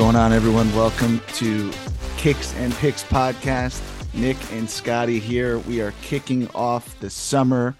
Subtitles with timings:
[0.00, 0.74] Going on, everyone?
[0.74, 1.70] Welcome to
[2.16, 3.82] Kicks and Picks podcast.
[4.14, 5.58] Nick and Scotty here.
[5.58, 7.76] We are kicking off the summer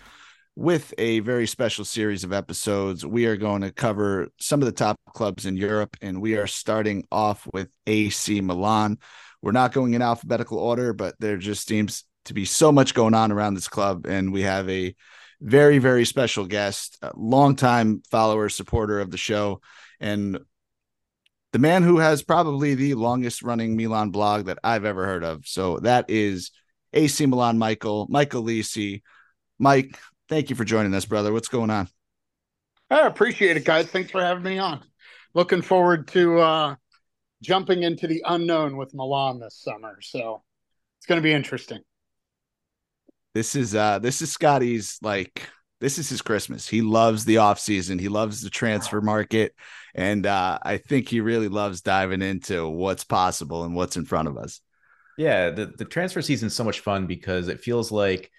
[0.54, 3.06] with a very special series of episodes.
[3.06, 6.46] We are going to cover some of the top clubs in Europe, and we are
[6.46, 8.98] starting off with AC Milan.
[9.40, 13.14] We're not going in alphabetical order, but there just seems to be so much going
[13.14, 14.94] on around this club, and we have a
[15.40, 19.62] very, very special guest, a longtime follower, supporter of the show,
[20.00, 20.38] and
[21.52, 25.46] the man who has probably the longest running Milan blog that I've ever heard of.
[25.46, 26.52] So that is
[26.92, 29.02] AC Milan Michael, Michael Lisi.
[29.58, 31.32] Mike, thank you for joining us, brother.
[31.32, 31.88] What's going on?
[32.90, 33.86] I appreciate it, guys.
[33.86, 34.84] Thanks for having me on.
[35.34, 36.74] Looking forward to uh,
[37.42, 39.98] jumping into the unknown with Milan this summer.
[40.02, 40.42] So
[40.98, 41.80] it's going to be interesting.
[43.32, 45.48] This is uh this is Scotty's like
[45.80, 46.68] this is his Christmas.
[46.68, 47.98] He loves the off season.
[47.98, 49.54] He loves the transfer market,
[49.94, 54.28] and uh, I think he really loves diving into what's possible and what's in front
[54.28, 54.60] of us.
[55.18, 58.30] Yeah, the the transfer season is so much fun because it feels like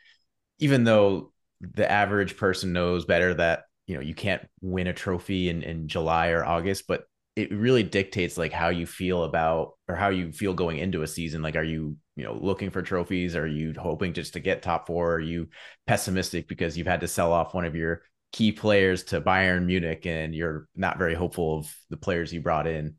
[0.60, 5.50] even though the average person knows better that you know you can't win a trophy
[5.50, 7.04] in in July or August, but
[7.42, 11.08] it really dictates like how you feel about or how you feel going into a
[11.08, 11.42] season.
[11.42, 13.36] Like, are you you know looking for trophies?
[13.36, 15.16] Are you hoping just to get top four?
[15.16, 15.48] Are you
[15.88, 20.06] pessimistic because you've had to sell off one of your key players to Bayern Munich
[20.06, 22.96] and you're not very hopeful of the players you brought in?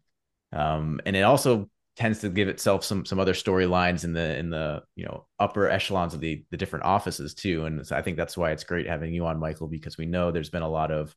[0.52, 4.50] Um, and it also tends to give itself some some other storylines in the in
[4.50, 7.64] the you know upper echelons of the the different offices too.
[7.66, 10.30] And so I think that's why it's great having you on, Michael, because we know
[10.30, 11.14] there's been a lot of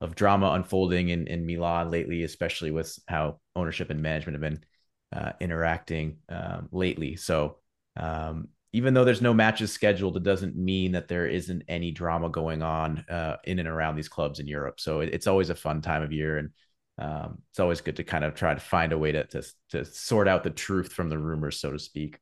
[0.00, 4.64] of drama unfolding in, in Milan lately, especially with how ownership and management have been
[5.12, 7.16] uh, interacting um, lately.
[7.16, 7.56] So
[7.96, 12.28] um, even though there's no matches scheduled, it doesn't mean that there isn't any drama
[12.28, 14.80] going on uh, in and around these clubs in Europe.
[14.80, 16.50] So it, it's always a fun time of year, and
[16.98, 19.84] um, it's always good to kind of try to find a way to, to to
[19.84, 22.18] sort out the truth from the rumors, so to speak.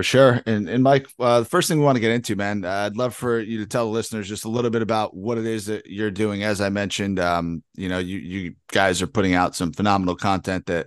[0.00, 0.42] For sure.
[0.46, 2.96] And and Mike, uh, the first thing we want to get into, man, uh, I'd
[2.96, 5.66] love for you to tell the listeners just a little bit about what it is
[5.66, 6.42] that you're doing.
[6.42, 10.64] As I mentioned, um, you know, you you guys are putting out some phenomenal content
[10.66, 10.86] that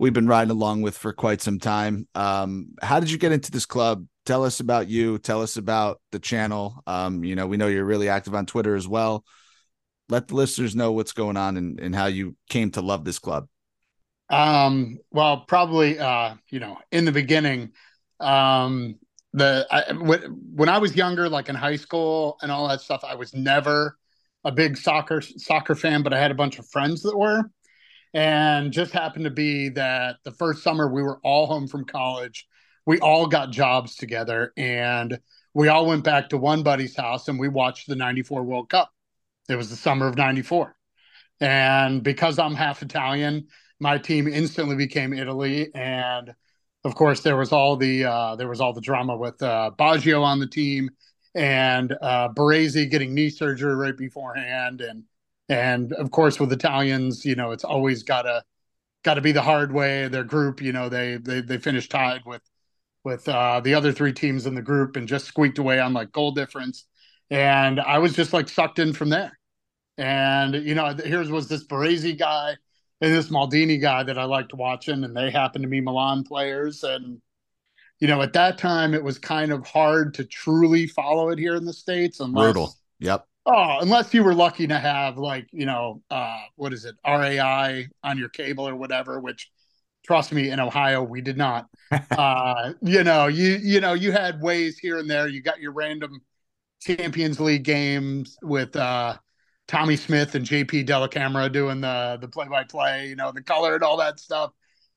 [0.00, 2.08] we've been riding along with for quite some time.
[2.16, 4.04] Um, how did you get into this club?
[4.26, 5.18] Tell us about you.
[5.18, 6.82] Tell us about the channel.
[6.84, 9.24] Um, you know, we know you're really active on Twitter as well.
[10.08, 13.20] Let the listeners know what's going on and, and how you came to love this
[13.20, 13.46] club.
[14.30, 17.70] Um, well, probably, uh, you know, in the beginning,
[18.20, 18.96] um,
[19.32, 23.14] the I, when I was younger, like in high school and all that stuff, I
[23.14, 23.96] was never
[24.44, 27.50] a big soccer soccer fan, but I had a bunch of friends that were,
[28.14, 32.46] and just happened to be that the first summer we were all home from college,
[32.86, 35.18] we all got jobs together, and
[35.54, 38.90] we all went back to one buddy's house and we watched the '94 World Cup.
[39.48, 40.74] It was the summer of '94,
[41.40, 43.48] and because I'm half Italian,
[43.78, 46.34] my team instantly became Italy and
[46.88, 50.22] of course, there was all the uh, there was all the drama with uh, Baggio
[50.22, 50.88] on the team
[51.34, 55.04] and uh, Baresi getting knee surgery right beforehand, and
[55.50, 58.42] and of course with Italians, you know, it's always gotta
[59.04, 60.08] gotta be the hard way.
[60.08, 62.42] Their group, you know, they they they finished tied with
[63.04, 66.10] with uh, the other three teams in the group and just squeaked away on like
[66.10, 66.86] goal difference.
[67.30, 69.38] And I was just like sucked in from there.
[69.98, 72.56] And you know, here's was this Baresi guy
[73.00, 76.82] and this Maldini guy that I liked watching, and they happened to be Milan players.
[76.82, 77.20] And
[78.00, 81.54] you know, at that time, it was kind of hard to truly follow it here
[81.54, 82.20] in the states.
[82.20, 82.74] Unless, Brutal.
[83.00, 83.26] Yep.
[83.46, 87.88] Oh, unless you were lucky to have like you know, uh, what is it, RAI
[88.02, 89.50] on your cable or whatever, which.
[90.06, 91.66] Trust me, in Ohio, we did not.
[92.12, 95.28] uh, you know, you you know, you had ways here and there.
[95.28, 96.22] You got your random
[96.80, 99.16] Champions League games with uh
[99.68, 103.74] Tommy Smyth and JP Dellacamera doing the the play by play, you know, the color
[103.74, 104.50] and all that stuff,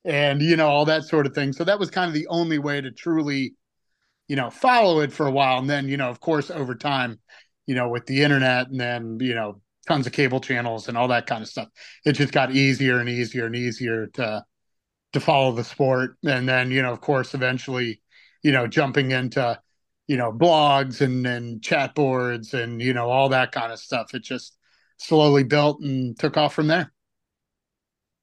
[0.04, 1.52] and you know all that sort of thing.
[1.52, 3.54] So that was kind of the only way to truly,
[4.28, 5.58] you know, follow it for a while.
[5.58, 7.20] And then you know, of course, over time,
[7.66, 11.08] you know, with the internet and then you know tons of cable channels and all
[11.08, 11.68] that kind of stuff,
[12.06, 14.44] it just got easier and easier and easier to
[15.12, 16.16] to follow the sport.
[16.24, 18.00] And then you know, of course, eventually,
[18.42, 19.60] you know, jumping into
[20.06, 24.14] you know blogs and and chat boards and you know all that kind of stuff.
[24.14, 24.56] It just
[25.02, 26.92] slowly built and took off from there.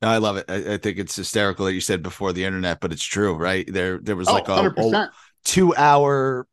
[0.01, 0.45] I love it.
[0.47, 3.65] I, I, think it's hysterical that you said before the internet, but it's true, right?
[3.71, 5.11] There, there was oh, like a, a
[5.43, 6.47] two-hour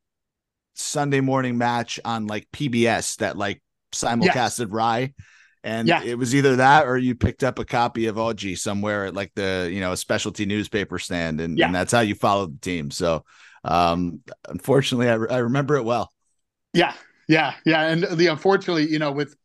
[0.75, 3.63] Sunday morning match on like PBS that like
[3.93, 4.69] simulcasted.
[4.71, 5.15] RAI,
[5.63, 6.03] and yeah.
[6.03, 9.33] it was either that or you picked up a copy of OG somewhere at like
[9.35, 11.67] the you know a specialty newspaper stand, and, yeah.
[11.67, 12.91] and that's how you followed the team.
[12.91, 13.25] So,
[13.65, 16.13] um, unfortunately, I, re- I remember it well.
[16.73, 16.95] Yeah,
[17.29, 19.37] yeah, yeah, and the unfortunately, you know, with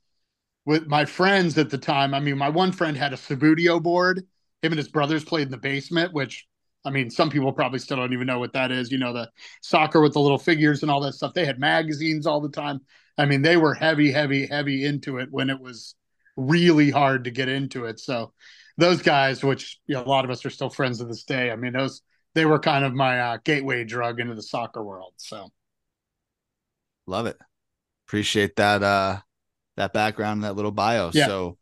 [0.72, 2.14] with my friends at the time.
[2.14, 4.24] I mean, my one friend had a Subbuteo board
[4.62, 6.48] him and his brothers played in the basement, which
[6.86, 8.92] I mean, some people probably still don't even know what that is.
[8.92, 9.30] You know, the
[9.62, 11.34] soccer with the little figures and all that stuff.
[11.34, 12.82] They had magazines all the time.
[13.18, 15.96] I mean, they were heavy, heavy, heavy into it when it was
[16.38, 18.00] really hard to get into it.
[18.00, 18.34] So
[18.78, 21.52] those guys, which you know, a lot of us are still friends to this day.
[21.52, 22.02] I mean, those
[22.34, 25.14] they were kind of my uh, gateway drug into the soccer world.
[25.18, 25.50] So
[27.06, 27.38] love it.
[28.08, 29.20] Appreciate that uh
[29.78, 31.12] that background, and that little bio.
[31.14, 31.28] Yeah.
[31.28, 31.58] So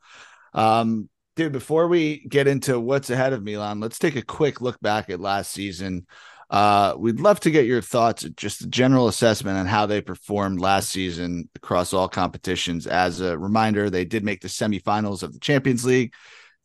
[0.53, 4.77] um dude, before we get into what's ahead of Milan, let's take a quick look
[4.81, 6.05] back at last season.
[6.49, 10.59] Uh, we'd love to get your thoughts, just a general assessment on how they performed
[10.59, 12.87] last season across all competitions.
[12.87, 16.13] As a reminder, they did make the semifinals of the Champions League,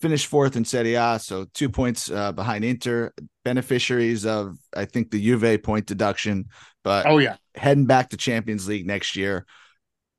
[0.01, 3.13] finished fourth in Serie A, so two points uh, behind Inter,
[3.45, 6.47] beneficiaries of I think the Juve point deduction.
[6.83, 9.47] But oh yeah, heading back to Champions League next year.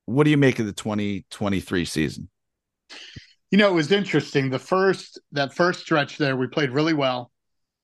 [0.05, 2.29] What do you make of the 2023 season?
[3.51, 4.49] You know, it was interesting.
[4.49, 7.31] The first that first stretch there, we played really well.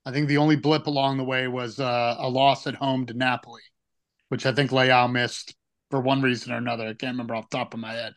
[0.06, 3.13] I think the only blip along the way was uh, a loss at home to
[3.13, 3.62] Napoli,
[4.29, 5.56] which I think Leao missed
[5.91, 6.85] for one reason or another.
[6.85, 8.13] I can't remember off the top of my head.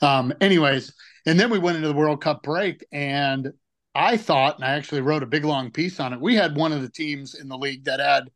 [0.00, 0.94] Um, anyways,
[1.26, 3.52] and then we went into the World Cup break, and
[3.94, 6.20] I thought, and I actually wrote a big long piece on it.
[6.20, 8.30] We had one of the teams in the league that had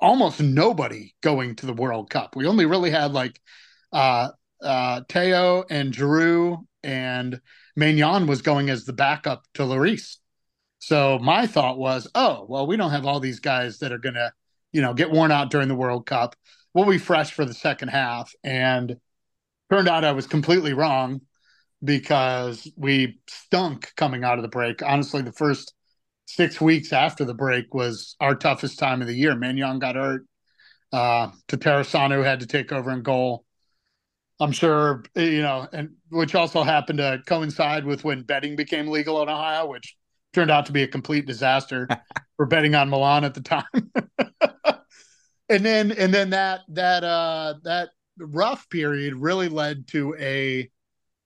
[0.00, 2.34] almost nobody going to the World Cup.
[2.34, 3.40] We only really had like
[3.92, 4.30] uh,
[4.64, 7.40] uh, Theo and Giroud and
[7.78, 10.16] Maignan was going as the backup to Lloris.
[10.78, 14.16] So my thought was, oh, well, we don't have all these guys that are going
[14.16, 14.32] to,
[14.72, 16.36] you know, get worn out during the World Cup.
[16.74, 18.32] We'll be fresh for the second half.
[18.42, 18.96] And
[19.70, 21.22] turned out I was completely wrong
[21.82, 24.82] because we stunk coming out of the break.
[24.82, 25.74] Honestly, the first
[26.26, 29.34] six weeks after the break was our toughest time of the year.
[29.34, 30.26] Maignan got hurt.
[30.92, 33.43] Uh, Tatarusanu had to take over in goal.
[34.40, 39.22] I'm sure you know, and which also happened to coincide with when betting became legal
[39.22, 39.96] in Ohio, which
[40.32, 41.88] turned out to be a complete disaster
[42.36, 43.64] for betting on Milan at the time.
[45.48, 50.68] and then and then that that uh that rough period really led to a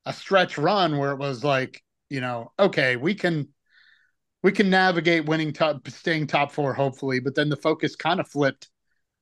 [0.04, 3.48] a stretch run where it was like, you know, okay, we can
[4.42, 8.28] we can navigate winning top staying top four hopefully, but then the focus kind of
[8.28, 8.68] flipped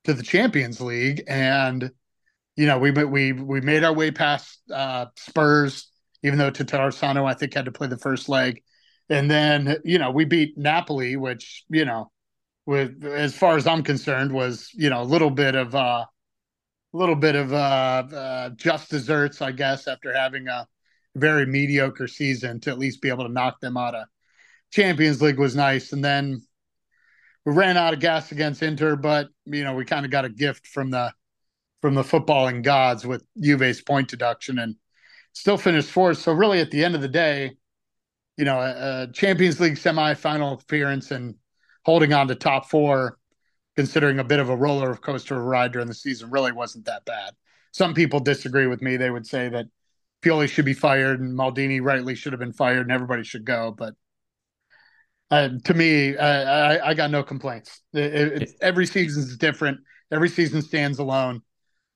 [0.03, 1.91] to the Champions League and
[2.57, 5.89] you know, we we we made our way past uh, Spurs,
[6.23, 8.63] even though Tatarusanu I think had to play the first leg,
[9.09, 12.11] and then you know we beat Napoli, which you know,
[12.65, 16.05] with as far as I'm concerned, was you know a little bit of uh,
[16.93, 20.67] a little bit of uh, uh, just desserts, I guess, after having a
[21.15, 24.07] very mediocre season to at least be able to knock them out of
[24.71, 26.41] Champions League was nice, and then
[27.45, 30.29] we ran out of gas against Inter, but you know we kind of got a
[30.29, 31.13] gift from the
[31.81, 34.75] from the footballing gods with Juve's point deduction and
[35.33, 36.17] still finished fourth.
[36.17, 37.57] So really, at the end of the day,
[38.37, 41.35] you know, a, a Champions League semifinal appearance and
[41.85, 43.17] holding on to top four,
[43.75, 47.33] considering a bit of a roller coaster ride during the season, really wasn't that bad.
[47.71, 48.97] Some people disagree with me.
[48.97, 49.67] They would say that
[50.23, 53.73] Pioli should be fired and Maldini rightly should have been fired and everybody should go.
[53.77, 53.93] But
[55.29, 57.81] uh, to me, I, I, I, got no complaints.
[57.93, 59.79] It, it, every season is different.
[60.09, 61.41] Every season stands alone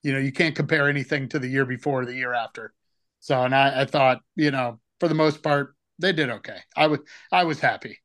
[0.04, 2.74] you know you can't compare anything to the year before the year after
[3.20, 6.88] so and I, I thought you know for the most part they did okay i
[6.88, 7.00] was
[7.32, 8.00] i was happy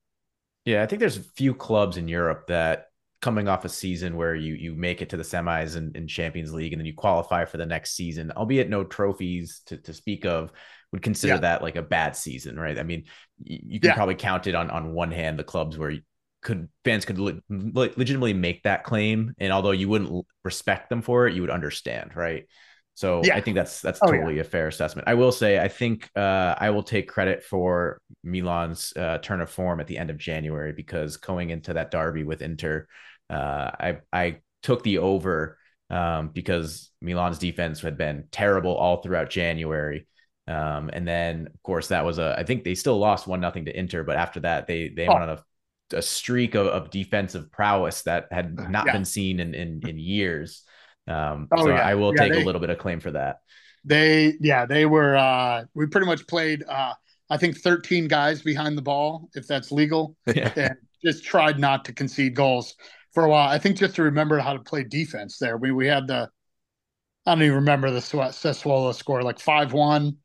[0.64, 2.86] yeah i think there's a few clubs in europe that
[3.22, 6.52] coming off a season where you you make it to the semis in, in champions
[6.52, 10.24] league and then you qualify for the next season albeit no trophies to, to speak
[10.26, 10.52] of
[10.92, 11.40] would consider yeah.
[11.40, 13.04] that like a bad season right i mean
[13.42, 13.94] you, you can yeah.
[13.94, 15.98] probably count it on on one hand the clubs where
[16.46, 21.26] could fans could le- legitimately make that claim and although you wouldn't respect them for
[21.26, 22.46] it you would understand right
[22.94, 23.34] so yeah.
[23.34, 24.42] i think that's that's oh, totally yeah.
[24.42, 28.92] a fair assessment i will say i think uh, i will take credit for milan's
[28.96, 32.42] uh, turn of form at the end of january because going into that derby with
[32.42, 32.86] inter
[33.28, 35.58] uh, i i took the over
[35.90, 40.06] um, because milan's defense had been terrible all throughout january
[40.48, 43.64] um, and then of course that was a I think they still lost one nothing
[43.64, 45.12] to Inter, but after that they they oh.
[45.12, 45.44] went on a
[45.92, 48.92] a streak of, of defensive prowess that had uh, not yeah.
[48.92, 50.62] been seen in, in, in years.
[51.06, 51.86] Um, oh, so yeah.
[51.86, 53.40] I will yeah, take they, a little bit of claim for that.
[53.84, 56.94] They, yeah, they were, uh, we pretty much played, uh,
[57.30, 61.92] I think 13 guys behind the ball, if that's legal, and just tried not to
[61.92, 62.74] concede goals
[63.12, 63.48] for a while.
[63.48, 65.56] I think just to remember how to play defense there.
[65.56, 66.28] We, we had the,
[67.24, 70.16] I don't even remember the Sassuolo score, like 5 1.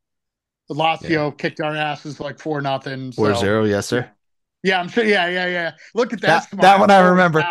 [0.69, 3.11] The Lazio kicked our asses like 4 nothing.
[3.11, 4.09] 4 so, 0, yes, sir.
[4.63, 5.03] Yeah, I'm sure.
[5.03, 5.71] Yeah, yeah, yeah.
[5.93, 6.49] Look at that.
[6.51, 7.43] That, that one I remember.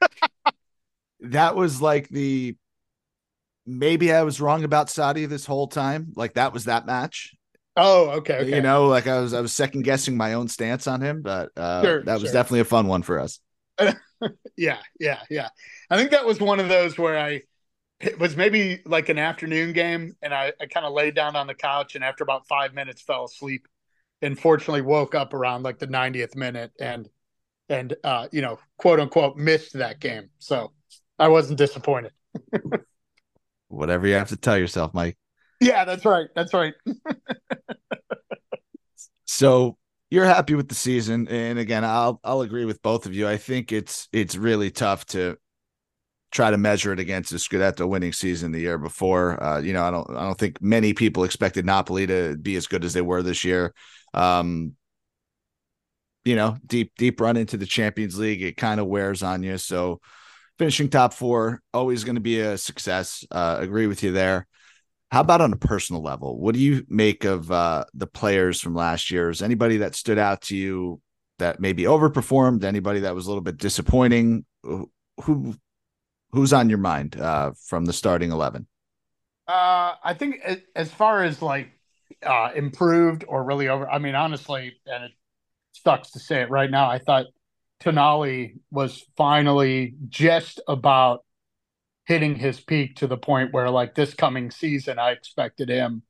[1.20, 2.56] that was like the
[3.66, 6.12] maybe I was wrong about Sarri this whole time.
[6.16, 7.34] Like that was that match.
[7.76, 8.56] Oh, okay, okay.
[8.56, 11.50] You know, like I was I was second guessing my own stance on him, but
[11.56, 12.32] uh, Sure, that was sure.
[12.32, 13.38] definitely a fun one for us.
[14.56, 15.48] yeah, yeah, yeah.
[15.88, 17.42] I think that was one of those where I
[18.00, 21.46] it was maybe like an afternoon game, and I, I kind of laid down on
[21.46, 23.68] the couch, and after about five minutes, fell asleep,
[24.22, 27.08] and fortunately woke up around like the 90th minute, and
[27.68, 30.30] and uh, you know, quote unquote, missed that game.
[30.38, 30.72] So
[31.18, 32.12] I wasn't disappointed.
[33.68, 35.16] Whatever you have to tell yourself, Mike.
[35.60, 36.28] Yeah, that's right.
[36.34, 36.74] That's right.
[39.30, 39.76] So
[40.10, 43.28] you're happy with the season, and again, I'll I'll agree with both of you.
[43.28, 45.36] I think it's it's really tough to
[46.30, 49.42] try to measure it against the Scudetto winning season the year before.
[49.42, 52.66] Uh, you know, I don't I don't think many people expected Napoli to be as
[52.66, 53.72] good as they were this year.
[54.14, 54.74] Um,
[56.24, 59.56] you know, deep deep run into the Champions League, it kind of wears on you.
[59.58, 60.00] So
[60.58, 63.24] finishing top four always going to be a success.
[63.30, 64.46] Uh, agree with you there.
[65.10, 66.38] How about on a personal level?
[66.38, 69.30] What do you make of uh, the players from last year?
[69.30, 71.00] Is anybody that stood out to you
[71.38, 72.62] that maybe overperformed?
[72.62, 74.44] Anybody that was a little bit disappointing?
[74.62, 75.54] Who
[76.30, 78.66] who's on your mind uh, from the starting eleven?
[79.46, 80.36] Uh, I think
[80.76, 81.70] as far as like
[82.24, 85.12] uh, improved or really over, I mean, honestly, and it
[85.72, 87.26] sucks to say it right now, I thought
[87.80, 91.24] Tonali was finally just about
[92.06, 96.02] hitting his peak to the point where, like, this coming season, I expected him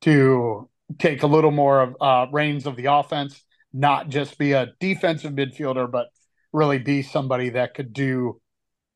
[0.00, 4.72] to take a little more of uh, reins of the offense, not just be a
[4.80, 6.08] defensive midfielder, but
[6.52, 8.40] really be somebody that could do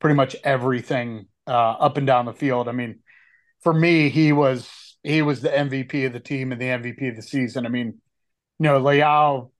[0.01, 2.69] pretty much everything uh, up and down the field.
[2.69, 3.01] I mean,
[3.61, 7.17] for me, he was he was the MVP of the team and the MVP of
[7.17, 7.67] the season.
[7.67, 8.01] I mean,
[8.59, 9.51] you know, Leao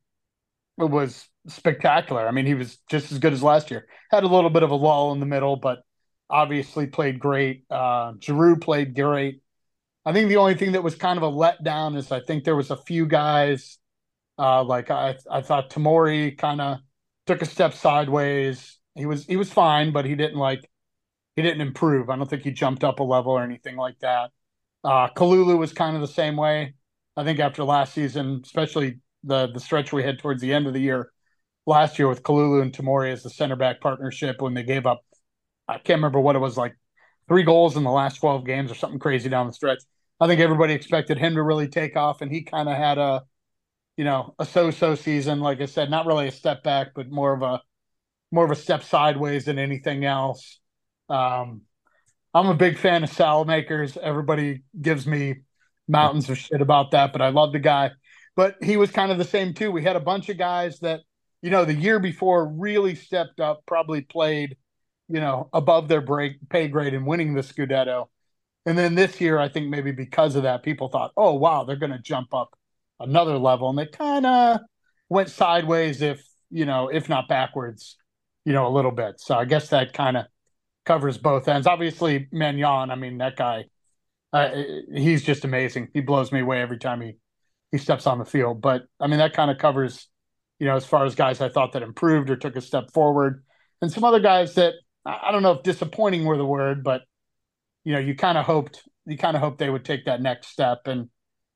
[0.77, 2.27] was spectacular.
[2.27, 3.87] I mean, he was just as good as last year.
[4.11, 5.81] Had a little bit of a lull in the middle, but
[6.29, 7.65] obviously played great.
[7.71, 9.41] Uh, Giroud played great.
[10.05, 12.57] I think the only thing that was kind of a letdown is I think there
[12.57, 13.79] was a few guys
[14.41, 16.79] uh, like I I thought Tomori kind of
[17.27, 18.79] took a step sideways.
[18.95, 20.69] He was he was fine, but he didn't like
[21.37, 22.11] he didn't improve.
[22.11, 24.31] I don't think he jumped up a level or anything like that.
[24.83, 26.75] Uh, Kalulu was kind of the same way.
[27.17, 30.73] I think after last season, especially the the stretch we had towards the end of
[30.73, 31.13] the year
[31.67, 35.05] last year with Kalulu and Tomori as the center back partnership when they gave up,
[35.69, 36.75] I can't remember what it was like,
[37.29, 39.83] three goals in the last twelve games or something crazy down the stretch.
[40.19, 43.23] I think everybody expected him to really take off, and he kind of had a,
[43.97, 45.41] you know, a so-so season.
[45.41, 47.61] Like I said, not really a step back, but more of a
[48.31, 50.61] more of a step sideways than anything else.
[51.09, 51.63] Um,
[52.33, 53.97] I'm a big fan of Saelemaekers.
[53.97, 55.37] Everybody gives me
[55.89, 57.91] mountains of shit about that, but I love the guy.
[58.37, 59.73] But he was kind of the same too.
[59.73, 61.01] We had a bunch of guys that,
[61.43, 64.57] you know, the year before really stepped up, probably played,
[65.09, 68.07] you know, above their break pay grade in winning the Scudetto.
[68.67, 71.77] And then this year, I think maybe because of that, people thought, oh wow, they're
[71.77, 72.57] going to jump up
[73.01, 74.61] another level, and they kind of
[75.09, 77.97] went sideways, if you know, if not backwards,
[78.45, 79.21] you know, a little bit.
[79.21, 80.27] So I guess that kind of
[80.85, 81.67] covers both ends.
[81.67, 83.65] Obviously, Maignan, I mean, that guy,
[84.33, 84.51] uh,
[84.95, 85.89] he's just amazing.
[85.93, 87.17] He blows me away every time he
[87.71, 88.61] he steps on the field.
[88.61, 90.09] But I mean, that kind of covers,
[90.59, 93.45] you know, as far as guys I thought that improved or took a step forward,
[93.83, 97.03] and some other guys that I don't know if disappointing were the word, but
[97.85, 100.49] you know, you kind of hoped you kind of hoped they would take that next
[100.49, 100.87] step.
[100.87, 101.09] And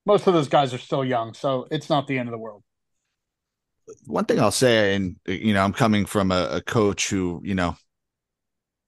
[0.07, 2.63] most of those guys are still young, so it's not the end of the world.
[4.07, 7.55] One thing I'll say, and you know, I'm coming from a, a coach who you
[7.55, 7.77] know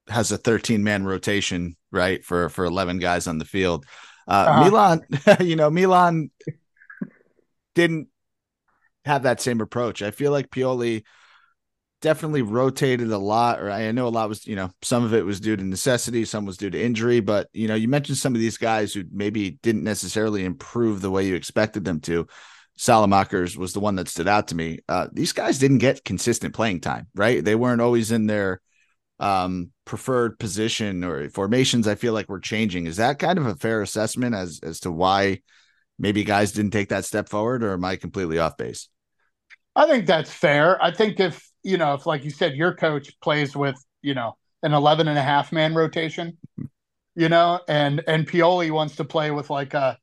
[0.08, 3.84] has a 13 man rotation, right, for for 11 guys on the field.
[4.28, 4.64] Uh, Uh-huh.
[4.64, 5.00] Milan,
[5.40, 6.30] you know, Milan
[7.74, 8.08] didn't
[9.04, 10.02] have that same approach.
[10.02, 11.04] I feel like Pioli
[12.02, 15.24] definitely rotated a lot, or I know a lot was, you know, some of it
[15.24, 18.34] was due to necessity, some was due to injury, but you know, you mentioned some
[18.34, 22.26] of these guys who maybe didn't necessarily improve the way you expected them to.
[22.78, 24.80] Saelemaekers was the one that stood out to me.
[24.88, 27.44] Uh, these guys didn't get consistent playing time, right?
[27.44, 28.60] They weren't always in their
[29.18, 31.88] um, preferred position or formations.
[31.88, 32.86] I feel like we're changing.
[32.86, 35.40] Is that kind of a fair assessment as as to why
[35.98, 38.88] maybe guys didn't take that step forward, or am I completely off base?
[39.76, 40.82] I think that's fair.
[40.82, 44.36] I think if, you know, if like you said, your coach plays with, you know,
[44.62, 46.38] an 11 and a half man rotation,
[47.14, 49.98] you know, and, and Pioli wants to play with like a,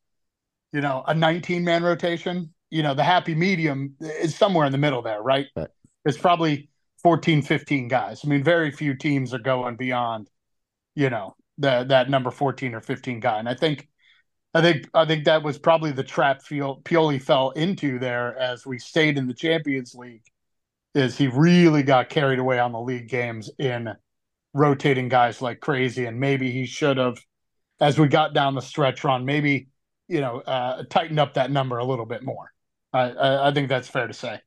[0.72, 4.80] you know, a 19 man rotation, you know, the happy medium is somewhere in the
[4.80, 5.46] middle there, right?
[5.56, 5.68] Right.
[6.06, 6.70] It's probably
[7.04, 8.22] 14, 15 guys.
[8.26, 10.28] I mean, very few teams are going beyond,
[10.96, 13.38] you know, the, that number 14 or 15 guy.
[13.38, 13.88] And I think,
[14.56, 18.66] I think I think that was probably the trap Fio- Pioli fell into there as
[18.66, 20.24] we stayed in the Champions League.
[20.96, 23.94] Is he really got carried away on the league games in
[24.56, 27.20] rotating guys like crazy, and maybe he should have,
[27.80, 29.68] as we got down the stretch run, maybe
[30.08, 32.53] you know, uh, tightened up that number a little bit more.
[32.94, 34.40] I, I, I think that's fair to say.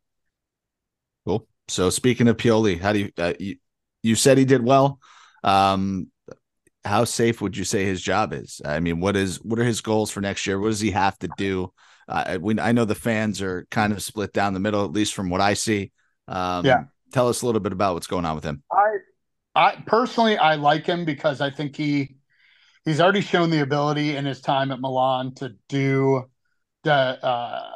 [1.26, 1.47] Cool.
[1.69, 3.57] So speaking of Pioli, how do you, uh, you,
[4.03, 5.00] you said he did well.
[5.43, 6.11] Um,
[6.85, 8.61] how safe would you say his job is?
[8.65, 10.61] I mean, what is what are his goals for next year?
[10.61, 11.73] What does he have to do?
[12.09, 15.15] Uh, we, I know the fans are kind of split down the middle, at least
[15.15, 15.91] from what I see.
[16.29, 16.85] Um, Yeah.
[17.12, 18.62] Tell us a little bit about what's going on with him.
[18.71, 18.97] I,
[19.55, 22.17] I personally, I like him because I think he
[22.85, 26.25] he's already shown the ability in his time at Milan to do
[26.85, 27.71] the uh,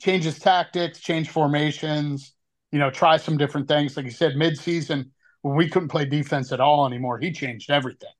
[0.00, 2.32] change his tactics, change formations,
[2.72, 3.96] you know, try some different things.
[3.96, 5.12] Like you said, mid-season
[5.42, 8.10] we couldn't play defense at all anymore, he changed everything.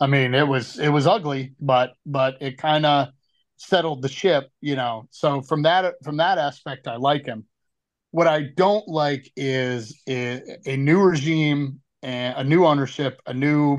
[0.00, 3.08] I mean, it was it was ugly, but but it kind of
[3.56, 5.08] settled the ship, you know.
[5.10, 7.46] So from that from that aspect, I like him.
[8.10, 13.78] What I don't like is, a new regime a new ownership, a new,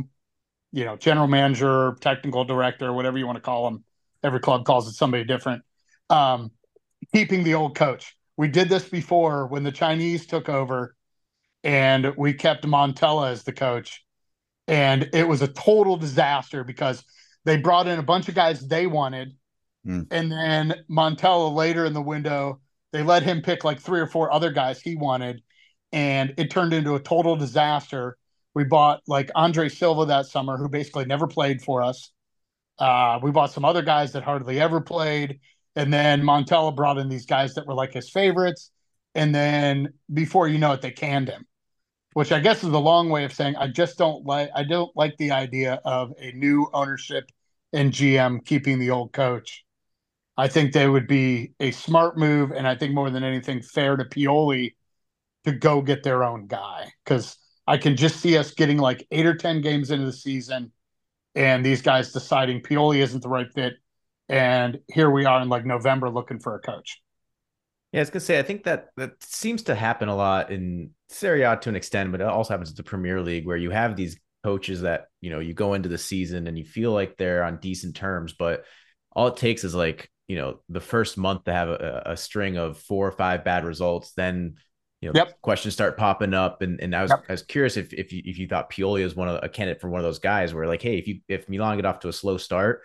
[0.72, 3.84] you know, general manager, technical director, whatever you want to call them.
[4.24, 5.64] Every club calls it somebody different.
[6.10, 6.52] Um,
[7.14, 8.16] keeping the old coach.
[8.38, 10.96] We did this before when the Chinese took over,
[11.64, 14.06] and we kept Montella as the coach,
[14.68, 17.04] and it was a total disaster because
[17.46, 19.36] they brought in a bunch of guys they wanted,
[19.86, 20.02] Hmm.
[20.12, 22.60] and then Montella later in the window
[22.92, 25.42] they let him pick like three or four other guys he wanted,
[25.92, 28.18] and it turned into a total disaster.
[28.54, 32.12] We bought like Andre Silva that summer, who basically never played for us.
[32.78, 35.40] Uh, we bought some other guys that hardly ever played.
[35.76, 38.72] And then Montella brought in these guys that were like his favorites.
[39.16, 41.46] And then before you know it, they canned him,
[42.14, 44.96] which I guess is a long way of saying I just don't like I don't
[44.96, 47.30] like the idea of a new ownership
[47.74, 49.64] and GM keeping the old coach.
[50.38, 53.98] I think they would be a smart move, and I think more than anything, fair
[53.98, 54.76] to Pioli
[55.44, 56.92] to go get their own guy.
[57.04, 60.72] Because I can just see us getting like eight or ten games into the season,
[61.36, 63.74] and these guys deciding Pioli isn't the right fit,
[64.30, 67.02] and here we are in like November looking for a coach.
[67.92, 70.92] Yeah, I was gonna say I think that that seems to happen a lot in
[71.10, 73.72] Serie A to an extent, but it also happens in the Premier League where you
[73.72, 77.18] have these coaches that you know you go into the season and you feel like
[77.18, 78.64] they're on decent terms, but
[79.12, 82.58] all it takes is like you know the first month to have a, a string
[82.58, 84.56] of four or five bad results, then
[85.02, 85.40] you know Yep.
[85.42, 87.24] questions start popping up, and and I was Yep.
[87.28, 89.82] I was curious if if you, if you thought Pioli is one of a candidate
[89.82, 92.08] for one of those guys where like hey if you if Milan get off to
[92.10, 92.84] a slow start,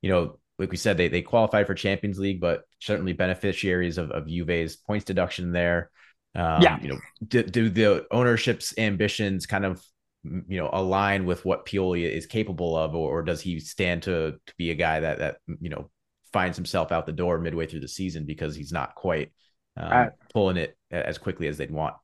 [0.00, 4.10] you know like we said, they they qualified for Champions League, but certainly beneficiaries of,
[4.10, 5.90] of Juve's points deduction there.
[6.34, 6.78] Um, Yeah.
[6.80, 9.82] you know, do, do the ownership's ambitions kind of
[10.24, 14.32] you know align with what Pioli is capable of, or, or does he stand to
[14.46, 15.90] to be a guy that that you know
[16.32, 19.32] finds himself out the door midway through the season because he's not quite
[19.76, 20.12] um, Right.
[20.32, 21.94] pulling it as quickly as they'd want?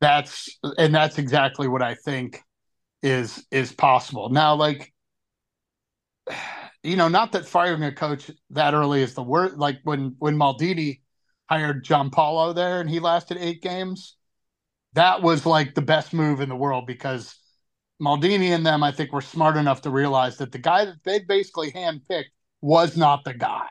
[0.00, 2.40] That's and that's exactly what I think
[3.02, 4.30] is is possible.
[4.30, 4.92] Now, like
[6.82, 9.56] you know, not that firing a coach that early is the worst.
[9.56, 11.00] Like when when Maldini
[11.48, 14.16] hired Giampaolo there and he lasted eight games,
[14.94, 17.34] that was like the best move in the world because
[18.00, 21.20] Maldini and them, I think, were smart enough to realize that the guy that they
[21.20, 23.68] basically handpicked was not the guy,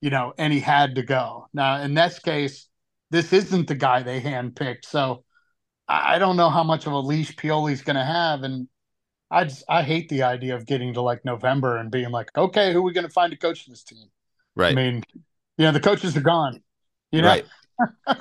[0.00, 1.46] you know, and he had to go.
[1.52, 2.68] Now, in this case,
[3.10, 4.84] this isn't the guy they handpicked.
[4.84, 5.24] So
[5.88, 8.42] I don't know how much of a leash Pioli's going to have.
[8.42, 8.68] And
[9.30, 12.72] I just, I hate the idea of getting to like November and being like, okay,
[12.72, 14.08] who are we going to find to coach this team?
[14.56, 14.72] Right.
[14.72, 15.04] I mean,
[15.56, 16.62] you know, the coaches are gone.
[17.12, 17.46] You know, right.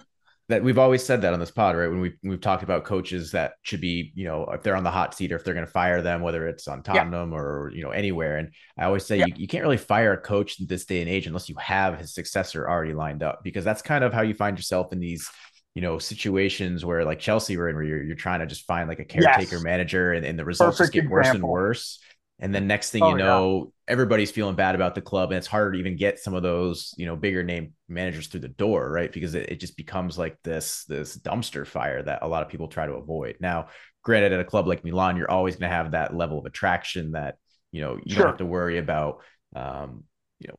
[0.49, 1.87] that we've always said that on this pod, right?
[1.87, 4.89] When we we've talked about coaches that should be, you know, if they're on the
[4.91, 7.83] hot seat or if they're going to fire them, whether it's on Tottenham or you
[7.83, 8.37] know anywhere.
[8.37, 9.27] And I always say Yeah.
[9.27, 11.99] you, you can't really fire a coach in this day and age unless you have
[11.99, 15.29] his successor already lined up, because that's kind of how you find yourself in these,
[15.75, 18.89] you know, situations where like Chelsea were in, where you're you're trying to just find
[18.89, 19.60] like a caretaker Yes.
[19.60, 21.99] manager, and, and the results just Perfect get worse and worse.
[22.41, 23.41] And then next thing Oh, you yeah.
[23.41, 26.41] know, everybody's feeling bad about the club, and it's harder to even get some of
[26.43, 29.12] those, you know, bigger name managers through the door, right?
[29.12, 32.67] Because it, it just becomes like this this dumpster fire that a lot of people
[32.69, 33.36] try to avoid.
[33.41, 33.67] Now,
[34.03, 37.12] granted, at a club like Milan, you're always going to have that level of attraction
[37.12, 37.36] that
[37.71, 38.25] you know you Sure.
[38.25, 39.21] don't have to worry about,
[39.55, 40.05] um,
[40.39, 40.55] you know,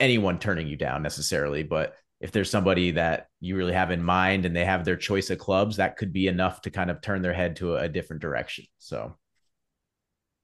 [0.00, 1.62] anyone turning you down necessarily.
[1.62, 5.28] But if there's somebody that you really have in mind and they have their choice
[5.30, 7.88] of clubs, that could be enough to kind of turn their head to a, a
[7.88, 8.64] different direction.
[8.78, 9.16] So.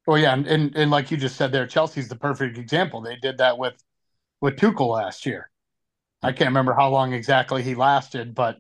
[0.05, 3.01] Well, yeah, and, and and like you just said there, Chelsea's the perfect example.
[3.01, 3.75] They did that with
[4.41, 5.51] with Tuchel last year.
[6.21, 8.57] I can't remember how long exactly he lasted, but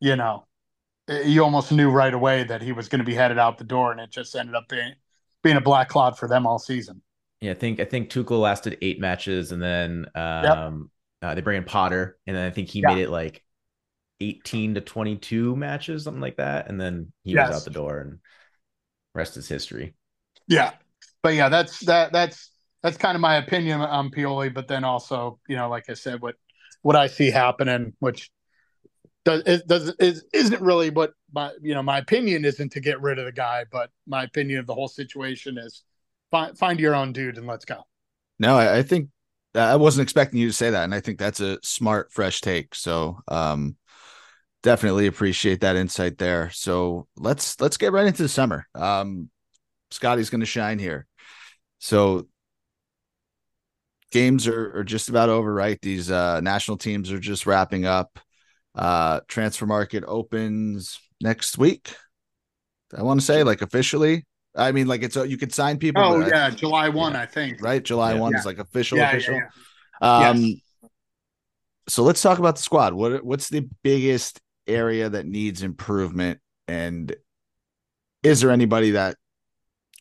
[0.00, 0.46] you know,
[1.08, 3.64] eh, you almost knew right away that he was going to be headed out the
[3.64, 4.92] door, and it just ended up being
[5.42, 7.02] being a black cloud for them all season.
[7.40, 10.90] Yeah, I think I think Tuchel lasted eight matches, and then um,
[11.26, 12.94] uh, they bring in Potter, and then I think he Yeah.
[12.94, 13.42] made it like
[14.20, 18.18] eighteen to twenty-two matches, something like that, and then he was out the door, and
[19.14, 19.94] rest is history.
[20.46, 20.72] Yeah,
[21.22, 22.50] but yeah, that's that that's
[22.82, 24.54] that's kind of my opinion on Pioli.
[24.54, 26.36] But then also, you know, like I said, what
[26.82, 28.30] what I see happening, which
[29.24, 33.00] does it does is isn't really what my you know my opinion isn't to get
[33.00, 35.82] rid of the guy, but my opinion of the whole situation is
[36.30, 37.82] find find your own dude and let's go.
[38.38, 39.08] No, I, I think
[39.56, 42.74] I wasn't expecting you to say that, and I think that's a smart, fresh take.
[42.74, 43.76] So, um,
[44.62, 46.50] definitely appreciate that insight there.
[46.50, 48.66] So let's let's get right into the summer.
[48.74, 49.30] Um,
[49.92, 51.06] Scotty's going to shine here.
[51.78, 52.26] So
[54.10, 55.78] games are, are just about over, right?
[55.80, 58.18] These uh, national teams are just wrapping up.
[58.74, 61.94] Uh, transfer market opens next week.
[62.96, 64.26] I want to say like officially.
[64.56, 66.02] I mean, like it's a, you could sign people.
[66.02, 67.22] Oh yeah, I, July one, yeah.
[67.22, 67.62] I think.
[67.62, 68.20] Right, July yeah.
[68.20, 68.38] one yeah.
[68.38, 69.00] is like official.
[69.00, 69.40] official.
[70.00, 70.90] Um, yes.
[71.88, 72.94] so let's talk about the squad.
[72.94, 77.14] What what's the biggest area that needs improvement, and
[78.22, 79.16] is there anybody that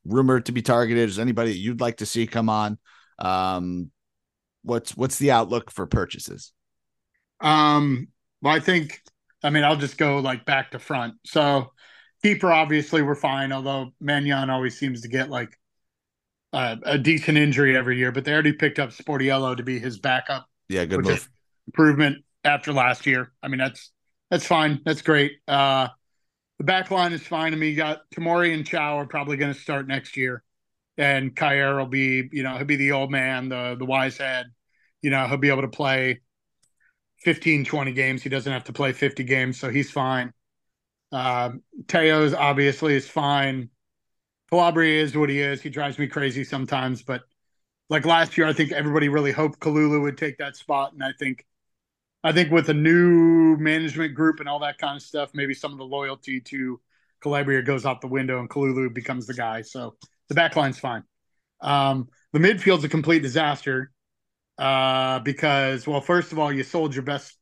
[0.06, 1.10] rumored to be targeted?
[1.10, 2.78] Is anybody that you'd like to see come on?
[3.20, 3.92] Um,
[4.64, 6.54] what's what's the outlook for purchases?
[7.42, 8.08] Um,
[8.42, 9.02] well, I think
[9.44, 11.16] I mean I'll just go like back to front.
[11.26, 11.72] So
[12.26, 15.60] keeper obviously we're fine, although Maignan always seems to get like
[16.54, 18.12] uh, a decent injury every year.
[18.12, 20.48] But they already picked up Sportiello to be his backup.
[20.68, 21.30] Yeah, good move.
[21.68, 23.32] improvement after last year.
[23.44, 23.92] I mean that's
[24.32, 24.82] that's fine.
[24.86, 25.34] That's great.
[25.48, 25.90] Uh,
[26.58, 27.54] the back line is fine.
[27.54, 30.42] I mean, you got Tomori and Thiaw are probably going to start next year,
[30.98, 34.48] and Kjaer will be, you know, he'll be the old man, the the wise head.
[35.04, 36.22] You know, he'll be able to play
[37.20, 38.24] 15, 20 games.
[38.24, 40.34] He doesn't have to play 50 games, so he's fine.
[41.12, 41.52] Uh,
[41.88, 43.70] Theo's obviously is fine.
[44.50, 45.62] Calabria is what he is.
[45.62, 47.24] He drives me crazy sometimes, but
[47.90, 51.12] like last year, I think everybody really hoped Kalulu would take that spot, and I
[51.18, 51.46] think,
[52.24, 55.72] I think with a new management group and all that kind of stuff, maybe some
[55.72, 56.80] of the loyalty to
[57.22, 59.62] Calabria goes out the window, and Kalulu becomes the guy.
[59.62, 59.96] So
[60.30, 61.04] the back line's fine.
[61.62, 63.92] Um, the midfield's a complete disaster
[64.58, 67.38] uh, because, well, first of all, you sold your best.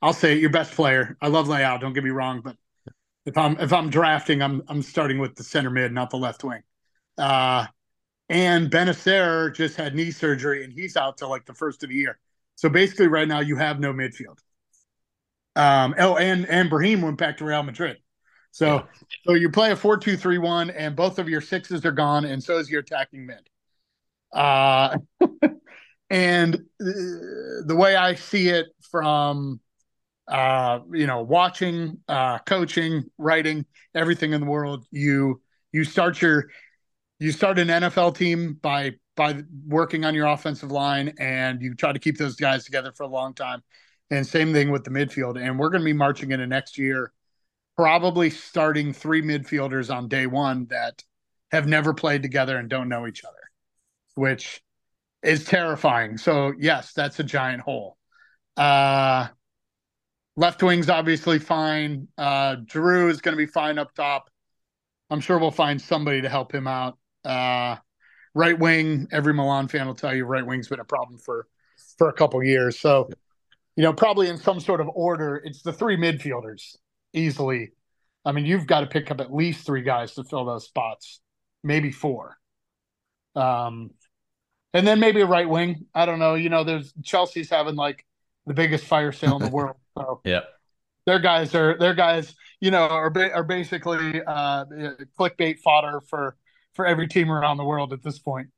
[0.00, 1.16] I'll say your best player.
[1.20, 1.80] I love Leao.
[1.80, 2.56] Don't get me wrong, but
[3.28, 6.42] if I'm if I'm drafting, I'm I'm starting with the center mid, not the left
[6.42, 6.62] wing.
[7.18, 7.66] Uh,
[8.30, 11.94] and Bennacer just had knee surgery, and he's out till like the first of the
[11.94, 12.18] year.
[12.54, 14.38] So basically, right now you have no midfield.
[15.56, 17.98] Um, oh, and and Brahim went back to Real Madrid.
[18.50, 18.82] So yeah.
[19.26, 22.24] so you play a four two three one, and both of your sixes are gone,
[22.24, 23.48] and so is your attacking mid.
[24.32, 24.96] Uh,
[26.10, 29.60] and uh, the way I see it from
[30.28, 33.64] uh, you know, watching, uh, coaching, writing,
[33.94, 34.86] everything in the world.
[34.90, 35.40] You
[35.72, 36.50] you start your
[37.18, 41.92] you start an NFL team by by working on your offensive line, and you try
[41.92, 43.62] to keep those guys together for a long time.
[44.10, 45.40] And same thing with the midfield.
[45.42, 47.12] And we're going to be marching into next year,
[47.76, 51.02] probably starting three midfielders on day one that
[51.50, 53.34] have never played together and don't know each other,
[54.14, 54.62] which
[55.22, 56.16] is terrifying.
[56.16, 57.98] So yes, that's a giant hole.
[58.56, 59.28] Uh,
[60.38, 62.06] Left wing's obviously fine.
[62.16, 64.30] Uh, Giroud is going to be fine up top.
[65.10, 66.96] I'm sure we'll find somebody to help him out.
[67.24, 67.74] Uh,
[68.36, 71.48] right wing, every Milan fan will tell you right wing's been a problem for
[71.96, 72.78] for a couple years.
[72.78, 73.10] So,
[73.74, 76.76] you know, probably in some sort of order, it's the three midfielders
[77.12, 77.72] easily.
[78.24, 81.20] I mean, you've got to pick up at least three guys to fill those spots,
[81.64, 82.36] maybe four.
[83.34, 83.90] Um,
[84.72, 85.86] and then maybe a right wing.
[85.96, 86.36] I don't know.
[86.36, 88.06] You know, there's Chelsea's having like
[88.46, 89.74] the biggest fire sale in the world.
[89.98, 90.40] So yeah,
[91.06, 94.64] their guys are their guys, you know, are ba- are basically uh,
[95.18, 96.36] clickbait fodder for
[96.74, 98.48] for every team around the world at this point.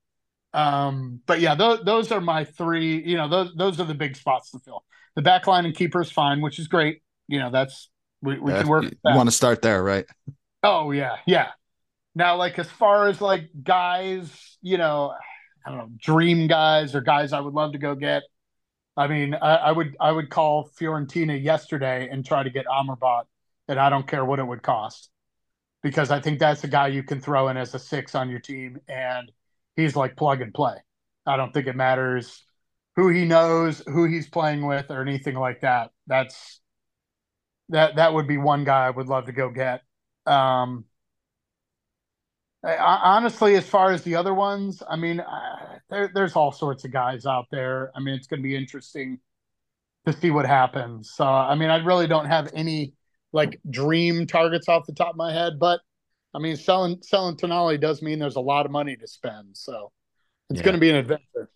[0.53, 3.03] Um, but yeah, those those are my three.
[3.03, 4.85] You know, those those are the big spots to fill.
[5.17, 7.03] The back line and keeper is fine, which is great.
[7.29, 7.89] You know, that's
[8.23, 8.85] we, we can work.
[8.85, 10.07] You want to start there, right?
[10.63, 11.49] Oh yeah, yeah.
[12.15, 15.15] Now, like as far as like guys, you know,
[15.65, 18.23] I don't know, dream guys or guys I would love to go get.
[19.01, 23.23] I mean, I, I, would I would call Fiorentina yesterday and try to get Amrabat,
[23.67, 25.09] and I don't care what it would cost,
[25.83, 28.41] because I think that's a guy you can throw in as a six on your
[28.41, 29.33] team, and
[29.75, 30.75] he's like plug and play.
[31.25, 32.45] I don't think it matters
[32.95, 35.93] who he knows, who he's playing with, or anything like that.
[36.07, 36.61] That's
[37.71, 39.81] that that would be one guy I would love to go get.
[40.27, 40.85] Um,
[42.63, 45.23] honestly, as far as the other ones, I mean,
[45.91, 47.91] there, there's all sorts of guys out there.
[47.95, 49.19] I mean, it's going to be interesting
[50.07, 51.13] to see what happens.
[51.15, 52.95] So, I mean, I really don't have any
[53.33, 55.81] like dream targets off the top of my head, but
[56.35, 59.57] I mean, selling selling Tonali does mean there's a lot of money to spend.
[59.57, 59.93] So,
[60.49, 60.65] it's yeah.
[60.65, 61.51] going to be an adventure.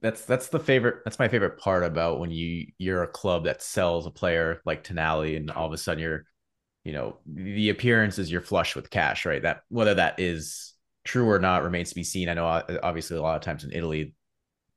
[0.00, 0.96] That's that's the favorite.
[1.04, 4.84] That's my favorite part about when you you're a club that sells a player like
[4.84, 6.24] Tonali, and all of a sudden you're
[6.84, 10.73] you know the appearance is you're flush with cash right that whether that is
[11.04, 12.28] true or not remains to be seen.
[12.28, 14.14] I know uh, obviously a lot of times in Italy,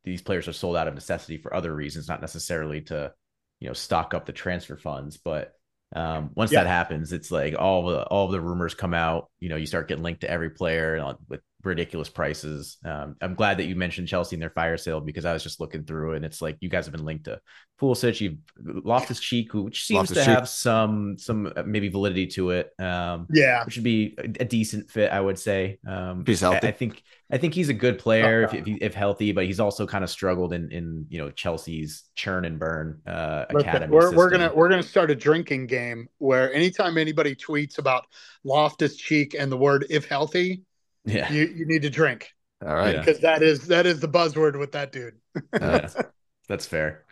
[0.03, 3.13] these players are sold out of necessity for other reasons, not necessarily to,
[3.59, 5.17] you know, stock up the transfer funds.
[5.17, 5.53] But
[5.95, 6.63] um, once yeah.
[6.63, 9.29] that happens, it's like all the all the rumors come out.
[9.39, 12.77] You know, you start getting linked to every player with ridiculous prices.
[12.84, 15.60] Um, I'm glad that you mentioned Chelsea in their fire sale because I was just
[15.60, 17.39] looking through and it's like you guys have been linked to
[17.80, 18.38] Pulisic, you've
[18.84, 20.34] Loftus Cheek, which seems Loftus to Cheek.
[20.34, 22.71] have some some uh, maybe validity to it.
[22.80, 25.77] Um, yeah, which would be a, decent fit, I would say.
[25.88, 26.65] Um, he's healthy.
[26.65, 29.60] I, I, think I think he's a good player if, if, if healthy, but he's
[29.60, 33.93] also kind of struggled in in you know Chelsea's churn and burn uh, academy.
[33.93, 38.06] We're, we're gonna we're gonna start a drinking game where anytime anybody tweets about
[38.43, 40.63] Loftus Cheek and the word "if healthy,"
[41.08, 42.30] yeah, you, you need to drink.
[42.65, 45.15] All right, because that is that is the buzzword with that dude.
[45.54, 45.88] uh,
[46.48, 47.06] that's fair.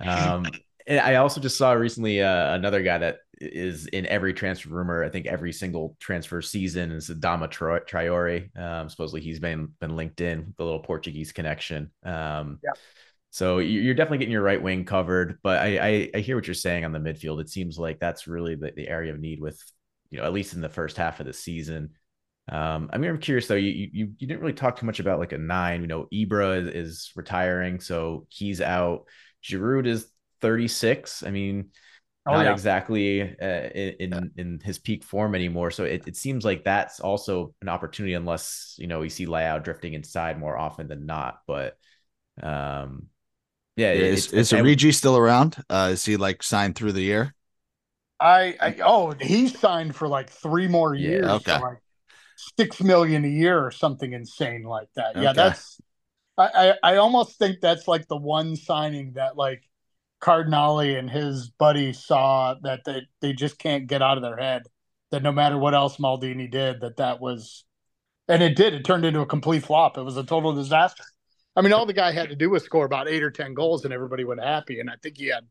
[0.00, 0.46] Um,
[0.88, 5.04] I also just saw recently uh, another guy that is in every transfer rumor.
[5.04, 8.56] I think every single transfer season is Adama Traore.
[8.58, 11.90] Um, supposedly he's been been linked in the little Portuguese connection.
[12.04, 12.72] Um, yeah.
[13.32, 16.54] So you're definitely getting your right wing covered, but I, I, I hear what you're
[16.54, 17.40] saying on the midfield.
[17.40, 19.62] It seems like that's really the, the area of need with
[20.10, 21.90] you know at least in the first half of the season.
[22.50, 23.54] Um, I mean, I'm curious though.
[23.54, 25.82] You, you you didn't really talk too much about like a nine.
[25.82, 29.04] You know, Ibra is, is retiring, so he's out.
[29.44, 30.10] Giroud is
[30.40, 31.22] 36.
[31.22, 31.70] I mean,
[32.26, 32.52] oh, not yeah.
[32.52, 33.68] exactly uh,
[34.00, 35.70] in in his peak form anymore.
[35.70, 39.62] So it, it seems like that's also an opportunity, unless you know we see Leao
[39.62, 41.38] drifting inside more often than not.
[41.46, 41.76] But
[42.42, 43.06] um,
[43.76, 45.56] yeah, yeah is, is Origi still around?
[45.70, 47.32] Uh, is he like signed through the year?
[48.18, 51.24] I, I oh he signed for like three more years.
[51.24, 51.60] Yeah, okay.
[51.60, 51.78] Like
[52.56, 55.16] six million a year or something insane like that.
[55.16, 55.22] Okay.
[55.22, 55.80] Yeah, that's
[56.38, 59.62] I, I, I almost think that's like the one signing that like
[60.20, 64.62] Cardinale and his buddy saw that they, they just can't get out of their head
[65.10, 67.64] that no matter what else Maldini did, that that was,
[68.28, 68.74] and it did.
[68.74, 69.98] It turned into a complete flop.
[69.98, 71.04] It was a total disaster.
[71.56, 73.84] I mean, all the guy had to do was score about eight or ten goals,
[73.84, 74.78] and everybody went happy.
[74.78, 75.44] And I think he had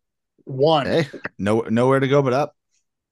[0.46, 0.86] one.
[0.86, 2.56] Hey, no, nowhere to go but up.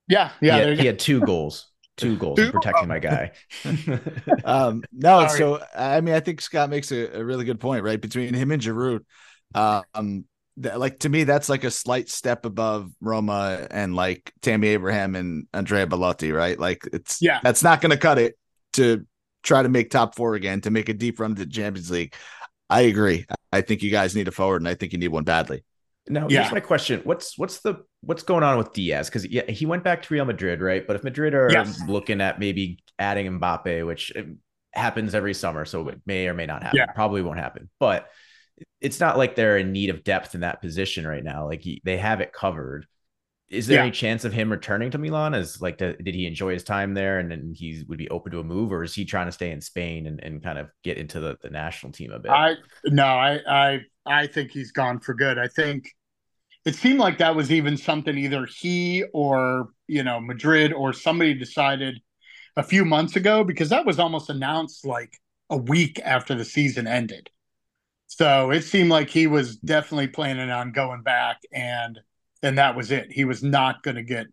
[0.07, 0.61] Yeah, yeah.
[0.61, 3.31] He had, he had two goals two goals in protecting my guy.
[4.45, 5.37] um, no, Sorry.
[5.37, 7.99] so I mean, I think Scott makes a, a, really good point, right?
[7.99, 9.01] Between him and Giroud,
[9.53, 10.25] um,
[10.61, 15.15] th- like to me, that's like a slight step above Roma and like Tammy Abraham
[15.15, 16.59] and Andrea Belotti, right?
[16.59, 18.37] Like it's yeah, that's not going to cut it
[18.73, 19.05] to
[19.43, 22.13] try to make top four again to make a deep run to the Champions League.
[22.69, 23.25] I agree.
[23.51, 25.63] I think you guys need a forward, and I think you need one badly.
[26.09, 26.41] Now, yeah.
[26.41, 29.09] here's my question: What's what's the what's going on with Diaz?
[29.09, 30.85] Because yeah, he went back to Real Madrid, right?
[30.85, 31.81] But if Madrid are yes.
[31.87, 34.23] looking at maybe adding Mbappe, which uh,
[34.73, 36.77] happens every summer, so it may or may not happen.
[36.77, 36.91] Yeah.
[36.93, 38.07] Probably won't happen, but
[38.81, 41.45] it's not like they're in need of depth in that position right now.
[41.45, 42.85] Like he, they have it covered.
[43.49, 43.83] Is there yeah.
[43.83, 45.33] any chance of him returning to Milan?
[45.33, 48.39] As like, did he enjoy his time there, and then he would be open to
[48.39, 50.97] a move, or is he trying to stay in Spain and, and kind of get
[50.97, 52.29] into the, the national team a bit?
[52.29, 55.37] I no, I I I think he's gone for good.
[55.37, 55.89] I think
[56.65, 61.33] it seemed like that was even something either he or you know Madrid or somebody
[61.33, 62.01] decided
[62.57, 65.17] a few months ago because that was almost announced like
[65.49, 67.29] a week after the season ended.
[68.07, 71.99] So it seemed like he was definitely planning on going back and
[72.43, 73.11] and that was it.
[73.11, 74.27] He was not going to get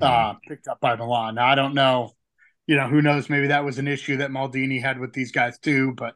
[0.00, 0.38] uh, mm-hmm.
[0.48, 1.36] picked up by Milan.
[1.36, 2.12] Now I don't know,
[2.66, 3.30] you know, who knows?
[3.30, 6.14] Maybe that was an issue that Maldini had with these guys too, but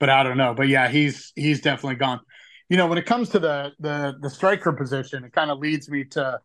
[0.00, 0.54] but I don't know.
[0.54, 2.20] But yeah, he's he's definitely gone
[2.68, 5.88] you know, when it comes to the the the striker position, it kind of leads
[5.88, 6.40] me to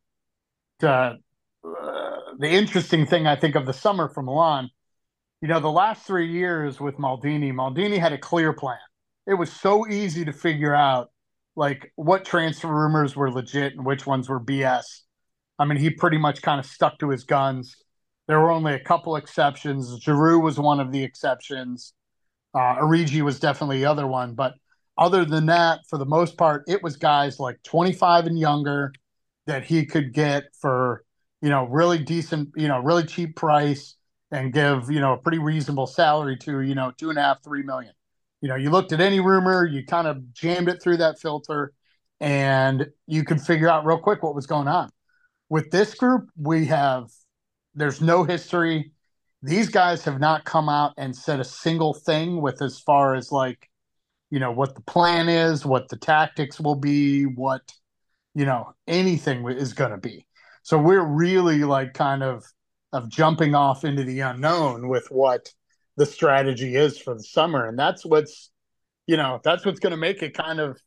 [0.79, 4.69] to uh, the interesting thing I think of the summer for Milan.
[5.41, 8.77] You know, the last three years with Maldini, Maldini had a clear plan.
[9.25, 11.11] It was so easy to figure out
[11.55, 14.83] like what transfer rumors were legit and which ones were BS.
[15.57, 17.75] I mean, he pretty much kind of stuck to his guns.
[18.27, 19.99] There were only a couple exceptions.
[20.05, 21.93] Giroud was one of the exceptions.
[22.53, 24.53] Uh, Origi was definitely the other one, but
[24.99, 28.91] other than that, for the most part, it was guys like 25 and younger
[29.47, 31.05] that he could get for,
[31.41, 33.95] you know, really decent, you know, really cheap price
[34.29, 37.41] and give, you know, a pretty reasonable salary to, you know, two and a half,
[37.41, 37.93] three million.
[38.41, 41.73] You know, you looked at any rumor, you kind of jammed it through that filter
[42.19, 44.89] and you could figure out real quick what was going on.
[45.47, 47.09] With this group, we have,
[47.73, 48.91] there's no history.
[49.41, 53.31] These guys have not come out and said a single thing with as far as
[53.31, 53.68] like,
[54.31, 57.61] you know what the plan is what the tactics will be what
[58.35, 60.25] you know anything is going to be.
[60.63, 62.45] So we're really like kind of
[62.91, 65.51] of jumping off into the unknown with what
[65.97, 67.67] the strategy is for the summer.
[67.67, 68.51] And that's what's
[69.07, 70.79] you know that's what's going to make it kind of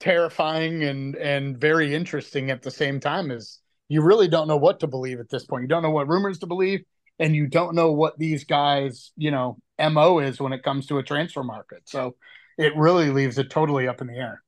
[0.00, 4.80] terrifying and and very interesting at the same time is you really don't know what
[4.80, 5.62] to believe at this point.
[5.62, 6.80] You don't know what rumors to believe
[7.18, 10.98] and you don't know what these guys, you know, mo is when it comes to
[10.98, 11.82] a transfer market.
[11.84, 12.16] So
[12.58, 14.42] it really leaves it totally up in the air.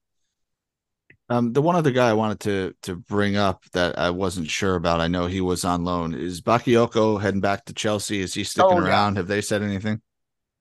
[1.31, 4.75] Um, the one other guy I wanted to to bring up that I wasn't sure
[4.75, 6.15] about, I know he was on loan.
[6.15, 8.21] Is Bakayoko heading back to Chelsea?
[8.21, 9.17] Is he sticking oh, around?
[9.17, 10.03] Have they said anything?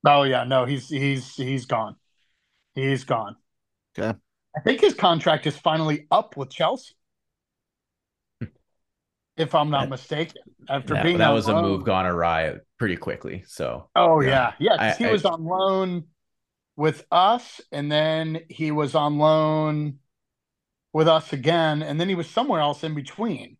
[0.07, 1.97] Oh yeah, no, he's he's he's gone.
[2.75, 3.35] He's gone.
[3.97, 4.17] Okay.
[4.55, 6.95] I think his contract is finally up with Chelsea.
[9.37, 10.43] if I'm not mistaken.
[10.69, 13.43] After that, being that was loan, a move gone awry pretty quickly.
[13.47, 14.53] So Oh yeah.
[14.59, 14.75] Yeah.
[14.75, 16.05] yeah he I, was on loan
[16.75, 19.99] with us, and then he was on loan
[20.91, 23.57] with us again, and then he was somewhere else in between.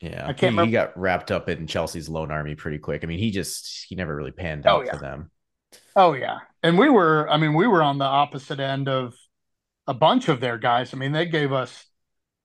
[0.00, 0.58] Yeah, I can't.
[0.58, 3.04] He, he, got wrapped up in Chelsea's loan army pretty quick.
[3.04, 4.92] I mean, he just he never really panned out oh, yeah.
[4.92, 5.30] for them.
[5.96, 7.28] Oh yeah, and we were.
[7.30, 9.14] I mean, we were on the opposite end of
[9.86, 10.92] a bunch of their guys.
[10.92, 11.86] I mean, they gave us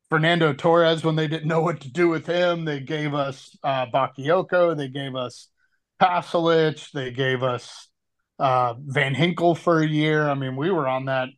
[0.10, 2.66] Fernando Torres when they didn't know what to do with him.
[2.66, 4.78] They gave us uh, Bakayoko.
[4.78, 5.50] They gave us
[6.02, 6.92] Pasalic.
[6.92, 7.89] They gave us
[8.40, 10.30] uh, Van Ginkel for a year.
[10.30, 11.30] I mean, we were on that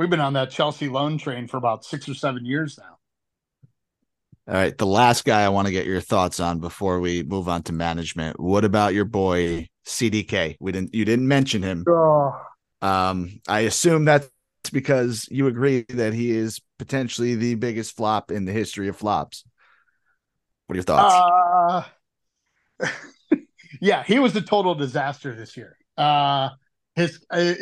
[0.00, 2.96] we've been on that Chelsea loan train for about six or seven years now.
[4.48, 7.48] All right, the last guy I want to get your thoughts on before we move
[7.48, 8.40] on to management.
[8.40, 10.56] What about your boy CDK?
[10.58, 11.84] We didn't you didn't mention him.
[11.86, 12.32] Oh.
[12.80, 14.30] Um, I assume that's
[14.72, 19.44] because you agree that he is potentially the biggest flop in the history of flops.
[20.66, 21.84] What are your thoughts?
[22.80, 22.88] Uh,
[23.80, 25.76] yeah, he was a total disaster this year.
[26.00, 26.50] Uh,
[26.96, 27.54] his uh,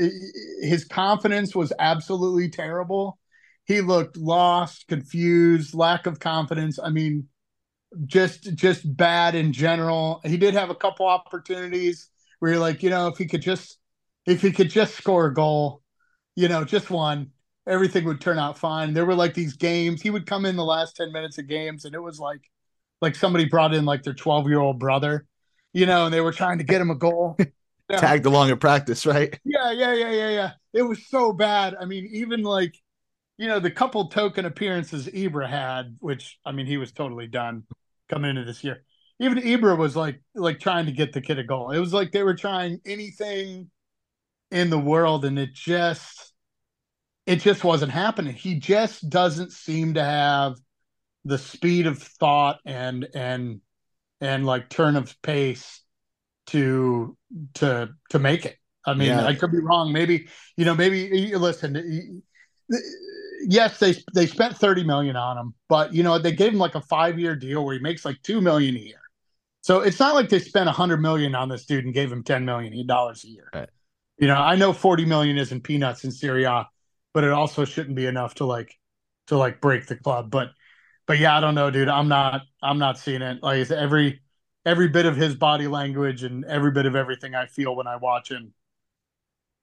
[0.63, 3.19] his confidence was absolutely terrible.
[3.67, 6.79] He looked lost, confused, lack of confidence.
[6.83, 7.29] I mean,
[8.07, 10.21] just just bad in general.
[10.25, 13.79] He did have a couple opportunities where you're like, you know, if he could just
[14.27, 15.83] if he could just score a goal,
[16.37, 17.33] you know, just one,
[17.67, 18.95] everything would turn out fine.
[18.95, 20.03] There were like these games.
[20.03, 22.43] He would come in the last 10 minutes of games and it was like
[23.01, 25.27] like somebody brought in like their 12 year old brother,
[25.73, 27.37] you know, and they were trying to get him a goal.
[27.89, 27.99] yeah.
[27.99, 29.39] tagged along at practice, right?
[29.45, 30.51] Yeah, yeah, yeah, yeah, yeah.
[30.73, 31.75] It was so bad.
[31.81, 32.75] I mean, even like,
[33.37, 37.65] you know, the couple token appearances Ibra had, which I mean, he was totally done
[38.09, 38.85] coming into this year.
[39.21, 41.71] Even Ibra was like, like trying to get the kid a goal.
[41.71, 43.71] It was like they were trying anything
[44.51, 46.33] in the world, and it just,
[47.27, 48.35] it just wasn't happening.
[48.35, 50.57] He just doesn't seem to have
[51.25, 53.61] the speed of thought and and
[54.21, 55.83] and like turn of pace
[56.47, 57.18] to
[57.55, 58.57] to to make it.
[58.87, 59.27] I mean, yeah.
[59.27, 59.93] I could be wrong.
[59.93, 62.23] Maybe you know, maybe listen.
[63.43, 66.75] Yes, they they spent thirty million on him, but you know they gave him like
[66.75, 69.01] a five year deal where he makes like two million a year.
[69.61, 72.23] So it's not like they spent a hundred million on this dude and gave him
[72.23, 73.51] ten million dollars a year.
[73.53, 73.69] Right.
[74.19, 76.67] You know, I know forty million isn't peanuts in Serie A,
[77.15, 78.75] but it also shouldn't be enough to like
[79.29, 80.31] to like break the club.
[80.31, 80.51] But
[81.07, 81.89] but yeah, I don't know, dude.
[81.89, 83.43] I'm not I'm not seeing it.
[83.43, 84.23] Like every
[84.69, 87.97] every bit of his body language and every bit of everything I feel when I
[87.97, 88.53] watch him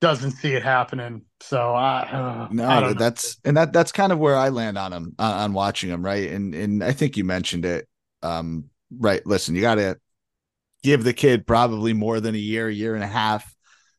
[0.02, 1.22] doesn't see it happening.
[1.42, 4.92] So I uh, no, I that's and that that's kind of where I land on
[4.92, 6.32] him uh, on watching him, right?
[6.32, 7.88] And and I think you mentioned it,
[8.24, 8.66] um,
[8.98, 9.26] right?
[9.26, 9.98] Listen, you got to
[10.84, 13.54] give the kid probably more than a year, year and a half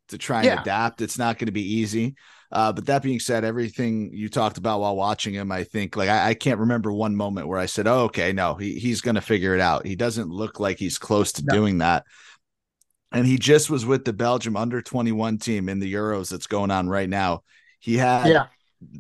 [0.09, 0.61] to try and yeah.
[0.61, 1.01] adapt.
[1.01, 2.17] It's not going to be easy.
[2.53, 6.09] Uh, but that being said, everything you talked about while watching him, I think like
[6.09, 9.17] I, I can't remember one moment where I said, "Oh, okay, no, he, he's going
[9.17, 11.55] to figure it out." He doesn't look like he's close to no.
[11.55, 12.05] doing that.
[13.13, 16.71] And he just was with the Belgium under 21 team in the Euros that's going
[16.71, 17.43] on right now.
[17.79, 18.47] He had yeah.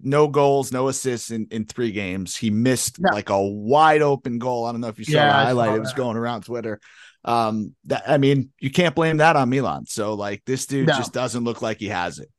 [0.02, 2.36] no goals, no assists in, in three games.
[2.36, 3.12] He missed no.
[3.12, 4.64] like a wide open goal.
[4.64, 6.80] I don't know if you saw yeah, the highlight, it was going around Twitter.
[7.24, 9.86] Um, that I mean, you can't blame that on Milan.
[9.86, 10.96] So like this dude no.
[10.96, 12.30] just doesn't look like he has it.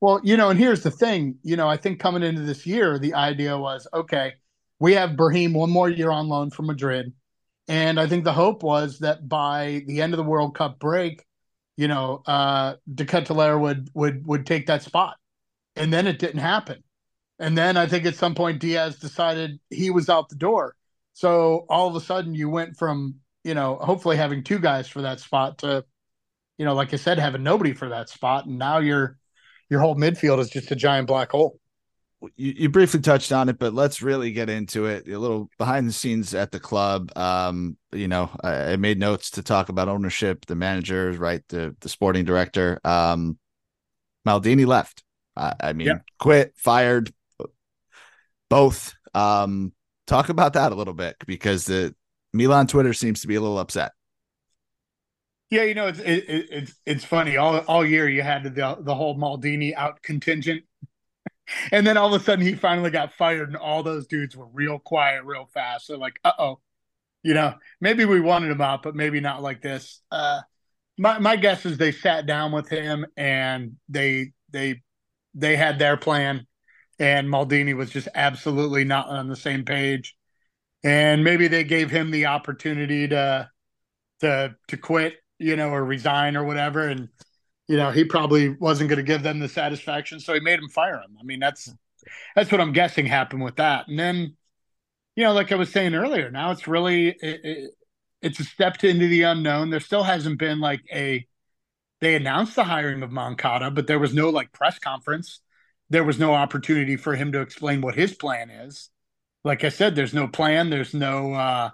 [0.00, 2.98] Well, you know, and here's the thing, you know, I think coming into this year,
[2.98, 4.34] the idea was okay,
[4.78, 7.12] we have Brahim one more year on loan from Madrid.
[7.68, 11.24] And I think the hope was that by the end of the World Cup break,
[11.76, 13.04] you know, uh De
[13.58, 15.16] would would would take that spot.
[15.76, 16.82] And then it didn't happen.
[17.40, 20.76] And then I think at some point Diaz decided he was out the door.
[21.14, 25.02] So all of a sudden you went from, you know, hopefully having two guys for
[25.02, 25.84] that spot to,
[26.58, 28.46] you know, like I said, having nobody for that spot.
[28.46, 29.18] And now you're
[29.70, 31.58] your whole midfield is just a giant black hole.
[32.36, 35.08] You, you briefly touched on it, but let's really get into it.
[35.08, 37.16] A little behind the scenes at the club.
[37.16, 41.74] Um, you know, I, I made notes to talk about ownership, the managers, right, the
[41.80, 42.78] the sporting director.
[42.84, 43.38] Um,
[44.26, 45.02] Maldini left.
[45.34, 45.98] I, I mean, yeah.
[46.18, 47.10] quit, fired,
[48.50, 48.94] both.
[49.14, 49.72] Um,
[50.06, 51.94] talk about that a little bit because the
[52.34, 53.92] Milan Twitter seems to be a little upset.
[55.50, 57.36] Yeah, you know it's it, it's it's funny.
[57.36, 60.62] All all year you had the the whole Maldini out contingent,
[61.72, 64.46] and then all of a sudden he finally got fired, and all those dudes were
[64.46, 65.88] real quiet, real fast.
[65.88, 66.60] They're like, "Uh oh,
[67.24, 70.02] you know, maybe we wanted him out, but maybe not like this.
[70.12, 70.40] Uh,
[70.98, 74.82] my my guess is they sat down with him and they they
[75.34, 76.46] they had their plan,
[76.98, 80.16] and Maldini was just absolutely not on the same page,
[80.84, 83.48] and maybe they gave him the opportunity to
[84.20, 87.08] to to quit, you know, or resign or whatever, and
[87.66, 90.68] you know he probably wasn't going to give them the satisfaction, so he made him
[90.68, 91.16] fire him.
[91.18, 91.72] I mean, that's
[92.36, 94.36] that's what I'm guessing happened with that, and then
[95.16, 97.70] you know, like I was saying earlier, now it's really it, it,
[98.22, 99.70] it's a step to, into the unknown.
[99.70, 101.26] There still hasn't been like a
[102.00, 105.40] they announced the hiring of Moncada, but there was no like press conference.
[105.90, 108.90] There was no opportunity for him to explain what his plan is.
[109.44, 110.70] Like I said, there's no plan.
[110.70, 111.70] There's no, uh,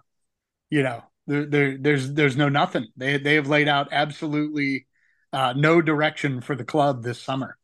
[0.71, 2.87] you know, there, there there's there's no nothing.
[2.97, 4.87] They they have laid out absolutely
[5.33, 7.57] uh, no direction for the club this summer.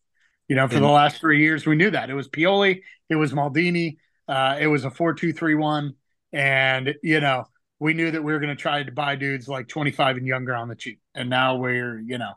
[0.48, 3.14] You know, for and, the last three years, we knew that it was Pioli, it
[3.14, 3.96] was Maldini,
[4.28, 5.94] uh, it was a four-two-three-one,
[6.32, 7.46] and you know
[7.82, 10.54] we knew that we were going to try to buy dudes like 25 and younger
[10.54, 11.00] on the cheap.
[11.16, 12.34] And now we're, you know,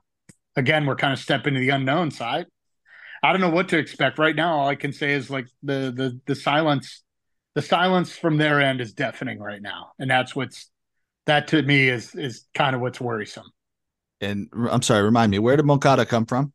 [0.55, 2.47] again, we're kind of stepping to the unknown side.
[3.21, 4.57] I don't know what to expect right now.
[4.57, 7.03] All I can say is like the the the silence,
[7.53, 10.71] the silence from their end is deafening right now, and that's what's
[11.25, 13.47] that to me is is kind of what's worrisome.
[14.21, 16.53] And I'm sorry, remind me, where did Moncada come from?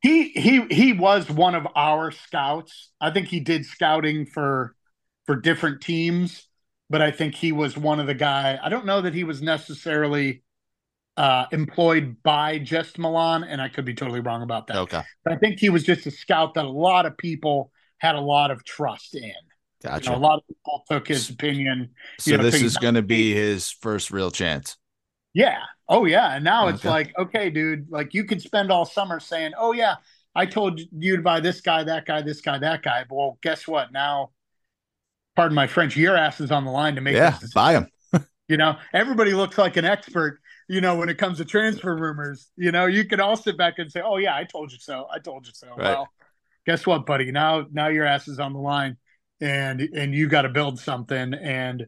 [0.00, 2.90] He he he was one of our scouts.
[3.00, 4.74] I think he did scouting for
[5.24, 6.46] for different teams,
[6.88, 8.58] but I think he was one of the guy.
[8.62, 10.42] I don't know that he was necessarily
[11.16, 14.76] uh, employed by just Milan, and I could be totally wrong about that.
[14.76, 18.14] Okay, but I think he was just a scout that a lot of people had
[18.14, 19.32] a lot of trust in.
[19.86, 20.10] Gotcha.
[20.10, 21.90] You know, a lot of people took his opinion.
[22.18, 24.76] So you know, this is going to be his first real chance.
[25.34, 25.60] Yeah.
[25.88, 26.34] Oh yeah.
[26.34, 26.74] And now Okay.
[26.74, 29.96] it's like, okay, dude, like you could spend all summer saying, "Oh yeah,
[30.34, 33.68] I told you to buy this guy, that guy, this guy, that guy." Well, guess
[33.68, 33.92] what?
[33.92, 34.30] Now,
[35.36, 37.88] pardon my French, your ass is on the line to make Yeah, this buy him.
[38.48, 42.48] You know, everybody looks like an expert, you know, when it comes to transfer rumors.
[42.56, 45.06] You know, you could all sit back and say, "Oh yeah, I told you so.
[45.12, 45.78] I told you so." Right.
[45.78, 46.08] Well,
[46.64, 47.32] guess what, buddy?
[47.32, 48.96] Now now your ass is on the line
[49.40, 51.86] and and you got to build something and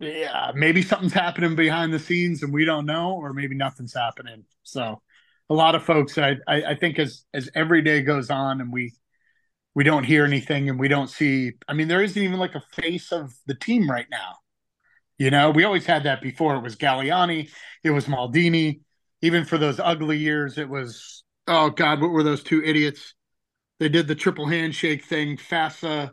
[0.00, 4.44] yeah, maybe something's happening behind the scenes and we don't know, or maybe nothing's happening.
[4.62, 5.02] So
[5.50, 8.72] a lot of folks I, I, I think as as every day goes on and
[8.72, 8.94] we
[9.74, 12.62] we don't hear anything and we don't see I mean, there isn't even like a
[12.72, 14.36] face of the team right now.
[15.18, 16.54] You know, we always had that before.
[16.56, 17.50] It was Galliani,
[17.82, 18.80] it was Maldini.
[19.20, 23.14] Even for those ugly years, it was oh God, what were those two idiots?
[23.80, 26.12] They did the triple handshake thing, Fassa,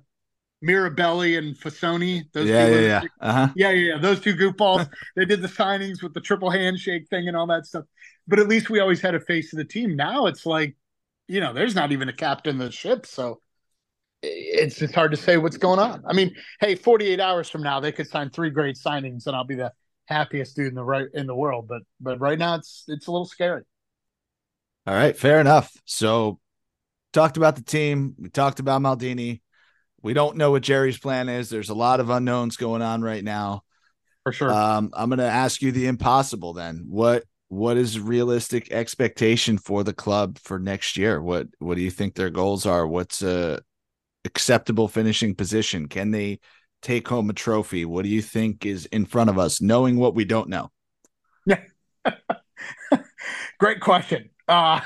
[0.66, 2.24] Mirabelli, and Fassone.
[2.34, 3.02] Those yeah, two yeah, yeah.
[3.20, 3.48] Uh huh.
[3.56, 3.98] yeah, yeah, yeah.
[4.00, 4.90] Those two goofballs.
[5.16, 7.86] they did the signings with the triple handshake thing and all that stuff.
[8.28, 9.96] But at least we always had a face of the team.
[9.96, 10.76] Now it's like,
[11.28, 13.40] you know, there's not even a captain of the ship, so
[14.24, 16.04] it's it's hard to say what's going on.
[16.08, 19.44] I mean, hey, 48 hours from now they could sign three great signings, and I'll
[19.44, 19.72] be the
[20.06, 21.68] happiest dude in the right in the world.
[21.68, 23.64] But but right now it's it's a little scary.
[24.88, 25.72] All right, fair enough.
[25.86, 26.40] So,
[27.12, 28.16] talked about the team.
[28.20, 29.42] We talked about Maldini.
[30.06, 31.50] We don't know what Gerry's plan is.
[31.50, 33.64] There's a lot of unknowns going on right now.
[34.22, 34.54] For sure.
[34.54, 36.86] Um, I'm going to ask you the impossible then.
[36.88, 41.20] What what is realistic expectation for the club for next year?
[41.20, 42.86] What what do you think their goals are?
[42.86, 43.62] What's a
[44.26, 45.88] acceptable finishing position?
[45.88, 46.40] Can they
[46.84, 47.84] take home a trophy?
[47.84, 50.70] What do you think is in front of us, knowing what we don't know?
[51.48, 51.64] Yeah.
[53.60, 54.30] Great question.
[54.48, 54.82] Uh,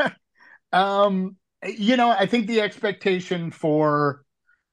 [0.72, 4.25] um, you know, I think the expectation for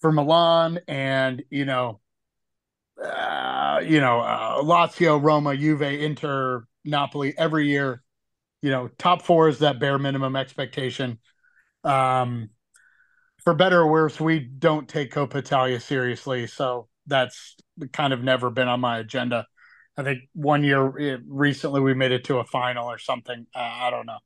[0.04, 2.02] for Milan and you know,
[3.02, 8.04] uh, you know, uh, Lazio, Roma, Juve, Inter, Napoli every year.
[8.62, 11.20] You know, top four is that bare minimum expectation.
[11.86, 12.50] Um,
[13.46, 17.56] for better or worse, we don't take Coppa Italia seriously, so that's
[17.94, 19.48] kind of never been on my agenda.
[19.96, 23.48] I think one year eh, recently we made it to a final or something.
[23.56, 24.20] Uh, I don't know.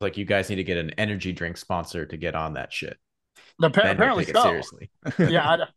[0.00, 2.98] Like you guys need to get an energy drink sponsor to get on that shit.
[3.66, 4.42] Appa- apparently so.
[4.42, 4.90] seriously.
[5.18, 5.48] yeah.
[5.48, 5.70] I, don't-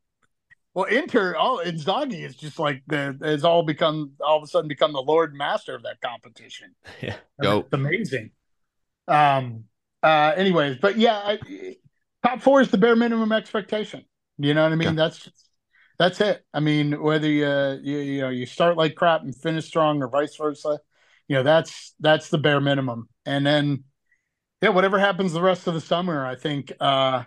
[0.73, 4.67] well, Inter, all Inzaghi is just like the has all become all of a sudden
[4.67, 6.75] become the Lord Master of that competition.
[7.01, 7.15] yeah.
[7.41, 8.31] It's amazing.
[9.07, 9.65] Um.
[10.03, 10.33] Uh.
[10.36, 11.75] Anyways, but yeah, I,
[12.25, 14.03] top four is the bare minimum expectation.
[14.38, 14.89] You know what I mean?
[14.89, 14.97] Okay.
[14.97, 15.29] That's
[15.97, 16.43] that's it.
[16.53, 20.09] I mean, whether you, you you know you start like crap and finish strong, or
[20.09, 20.79] vice versa,
[21.27, 23.07] you know that's that's the bare minimum.
[23.25, 23.86] And then,
[24.61, 27.23] yeah, whatever happens the rest of the summer, I think, uh,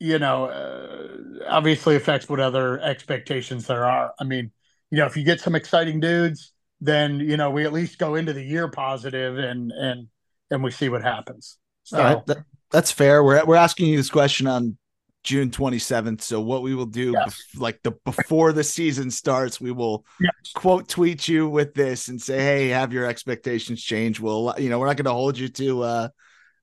[0.00, 4.12] you know, uh, obviously affects what other expectations there are.
[4.18, 4.50] I mean,
[4.90, 8.14] you know, if you get some exciting dudes, then you know we at least go
[8.14, 10.08] into the year positive and and
[10.50, 11.58] and we see what happens.
[11.84, 13.22] So right, that- that's fair.
[13.22, 14.78] We're we're asking you this question on
[15.22, 16.22] June 27th.
[16.22, 17.36] So what we will do, yes.
[17.54, 20.32] bef- like the before the season starts, we will yes.
[20.54, 24.78] quote tweet you with this and say, "Hey, have your expectations change." We'll, you know,
[24.78, 26.08] we're not going to hold you to uh,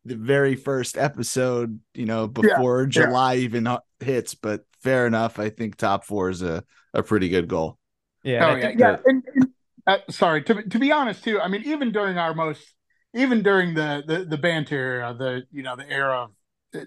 [0.08, 2.89] the very first episode, you know, before yeah.
[2.89, 3.43] July yeah.
[3.43, 4.36] even hits.
[4.36, 5.39] But fair enough.
[5.39, 7.78] I think top four is a a pretty good goal.
[8.24, 8.51] Yeah.
[8.51, 8.74] Oh yeah.
[8.78, 8.97] Yeah.
[9.05, 9.47] And, and,
[9.86, 11.39] uh, sorry to to be honest too.
[11.39, 12.76] I mean, even during our most,
[13.14, 16.32] even during the the the banter era, the you know the era of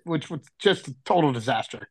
[0.05, 1.89] which was just a total disaster.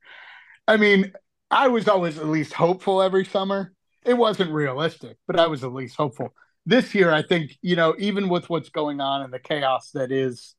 [0.67, 1.13] I mean,
[1.51, 3.73] I was always at least hopeful every summer.
[4.05, 6.33] It wasn't realistic, but I was at least hopeful.
[6.65, 10.11] This year, I think, you know, even with what's going on and the chaos that
[10.11, 10.55] is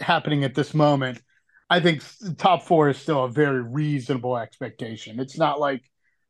[0.00, 1.20] happening at this moment,
[1.70, 2.02] I think
[2.36, 5.20] top four is still a very reasonable expectation.
[5.20, 5.82] It's not like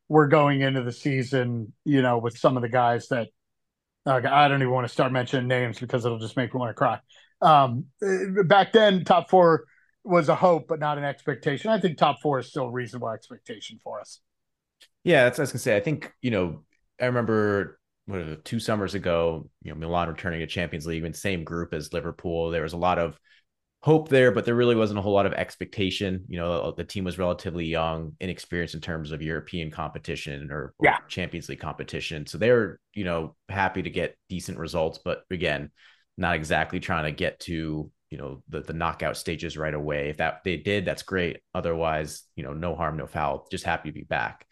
[0.09, 3.29] we're going into the season, you know, with some of the guys that
[4.07, 6.71] uh, I don't even want to start mentioning names because it'll just make me want
[6.71, 7.01] to cry.
[7.41, 7.87] Um,
[8.47, 9.65] back then, top four
[10.05, 11.71] was a hope, but not an expectation.
[11.71, 14.21] I think top four is still a reasonable expectation for us.
[15.03, 15.77] Yeah, that's what I was gonna say.
[15.77, 16.65] I think you know,
[17.01, 21.19] I remember what two summers ago, you know, Milan returning to Champions League in the
[21.19, 22.51] same group as Liverpool.
[22.51, 23.19] There was a lot of
[23.85, 26.25] hope there, but there really wasn't a whole lot of expectation.
[26.27, 30.87] You know, the team was relatively young, inexperienced in terms of European competition or, or
[30.87, 30.97] yeah.
[31.07, 32.27] Champions League competition.
[32.27, 35.71] So they were, you know, happy to get decent results, but again,
[36.17, 40.09] not exactly trying to get to you know the the knockout stages right away.
[40.09, 41.41] If that they did, that's great.
[41.55, 43.47] Otherwise, you know, no harm, no foul.
[43.51, 44.47] Just happy to be back.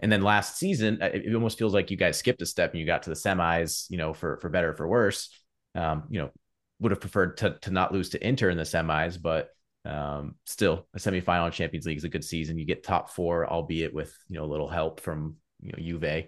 [0.00, 2.86] And then last season, it almost feels like you guys skipped a step and you
[2.86, 3.88] got to the semis.
[3.90, 5.28] You know, for for better or for worse.
[5.76, 6.30] Um, you know,
[6.82, 9.50] would have preferred to to not lose to Inter in the semis, but
[9.84, 12.58] um, still a semifinal in Champions League is a good season.
[12.58, 16.26] You get top four, albeit with you know a little help from you know Juve.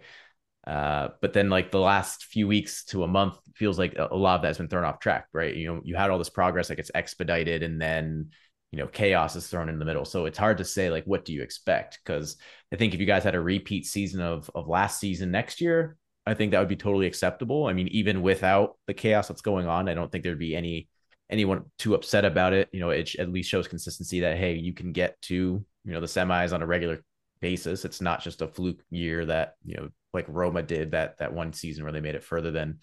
[0.67, 4.37] Uh, but then like the last few weeks to a month feels like a, lot
[4.37, 5.55] of that has been thrown off track, right?
[5.55, 8.31] You know, you had all this progress, like it's expedited, and then
[8.73, 10.05] you know chaos is thrown in the middle.
[10.05, 12.01] So it's hard to say like what do you expect?
[12.05, 12.37] Because
[12.73, 15.97] I think if you guys had a repeat season of of last season next year,
[16.27, 17.67] I think that would be totally acceptable.
[17.67, 20.89] I mean, even without the chaos that's going on, I don't think there'd be any
[21.31, 22.69] anyone too upset about it.
[22.73, 26.01] You know, it at least shows consistency that hey, you can get to you know
[26.01, 27.03] the semis on a regular
[27.41, 27.85] basis.
[27.85, 31.53] It's not just a fluke year that you know like Roma did that that one
[31.53, 32.79] season where they made it further than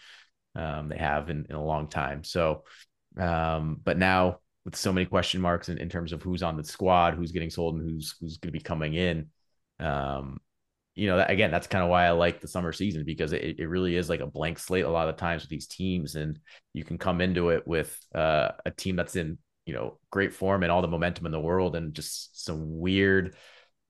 [0.55, 2.23] um, they have in, in a long time.
[2.23, 2.63] So,
[3.17, 6.63] um, but now with so many question marks in, in terms of who's on the
[6.63, 9.29] squad, who's getting sold, and who's who's going to be coming in,
[9.79, 10.39] um,
[10.95, 13.59] you know, that, again, that's kind of why I like the summer season because it,
[13.59, 16.39] it really is like a blank slate a lot of times with these teams, and
[16.73, 20.63] you can come into it with uh, a team that's in you know great form
[20.63, 23.35] and all the momentum in the world, and just some weird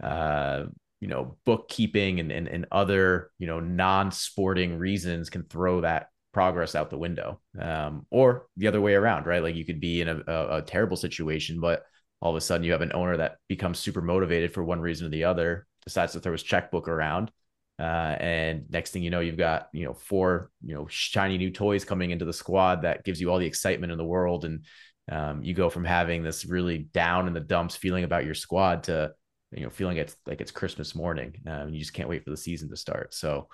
[0.03, 0.65] uh,
[0.99, 6.75] you know bookkeeping and, and and other you know non-sporting reasons can throw that progress
[6.75, 9.43] out the window um, or the other way around right?
[9.43, 11.83] Like you could be in a, a, a, terrible situation but
[12.21, 15.07] all of a sudden you have an owner that becomes super motivated for one reason
[15.07, 17.31] or the other decides to throw his checkbook around
[17.79, 21.51] uh, and next thing you know you've got you know four you know shiny new
[21.51, 24.65] toys coming into the squad that gives you all the excitement in the world and
[25.11, 28.83] um, you go from having this really down in the dumps feeling about your squad
[28.83, 29.13] to
[29.51, 31.35] you know feeling it's like it's Christmas morning.
[31.45, 33.13] Um, you just can't wait for the season to start.
[33.13, 33.49] So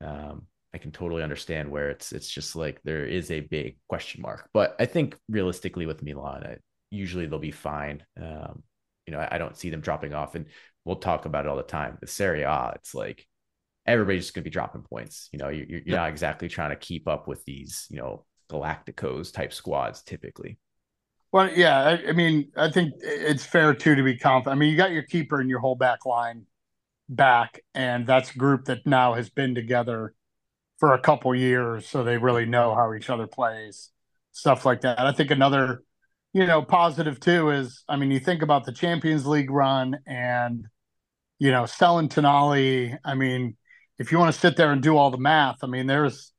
[0.00, 4.22] um, I can totally understand where it's it's just like there is a big question
[4.22, 4.48] mark.
[4.52, 6.56] But I think realistically with Milan, I,
[6.90, 8.04] usually they'll be fine.
[8.20, 8.62] Um,
[9.06, 10.46] you know, I, I, don't see them dropping off, and
[10.90, 11.96] we'll talk about it all the time.
[12.00, 13.24] The Serie A, it's like
[13.86, 15.28] everybody's just going to be dropping points.
[15.32, 15.96] You know, you're, you're yeah.
[15.96, 20.58] not exactly trying to keep up with these, you know, Galacticos type squads typically.
[21.30, 24.56] Well, yeah, I, I, mean, I think it's fair too to be confident.
[24.56, 26.46] I mean, you got your keeper and your whole back line
[27.08, 30.12] back, and that's a group that now has been together
[30.80, 33.90] for a couple years, so they really know how each other plays,
[34.32, 34.98] stuff like that.
[34.98, 35.84] I think another,
[36.32, 40.66] you know, positive too is, I mean, you think about the Champions League run and,
[41.40, 42.96] you know, selling Tonali.
[43.04, 43.56] I mean,
[43.98, 46.32] if you want to sit there and do all the math, I mean, there's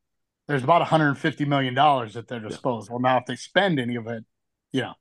[0.48, 3.00] there's about 150 million dollars at their disposal.
[3.02, 3.10] Yeah.
[3.10, 4.24] Now, if they spend any of it
[4.72, 4.94] you know,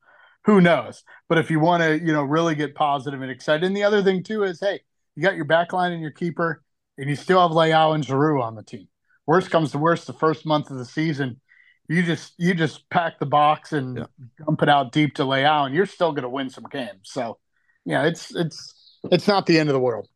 [0.44, 1.04] who knows?
[1.28, 4.02] But if you want to, you know, really get positive and excited, and the other
[4.02, 4.80] thing too is, hey,
[5.14, 6.62] you got your back line and your keeper,
[6.98, 8.88] and you still have Leao and Giroud on the team.
[9.26, 11.40] Worst comes to worst, the first month of the season,
[11.88, 14.04] you just you just pack the box and yeah.
[14.44, 17.02] dump it out deep to Leao, and you're still going to win some games.
[17.02, 17.38] So,
[17.84, 18.74] yeah, it's it's
[19.10, 20.08] it's not the end of the world.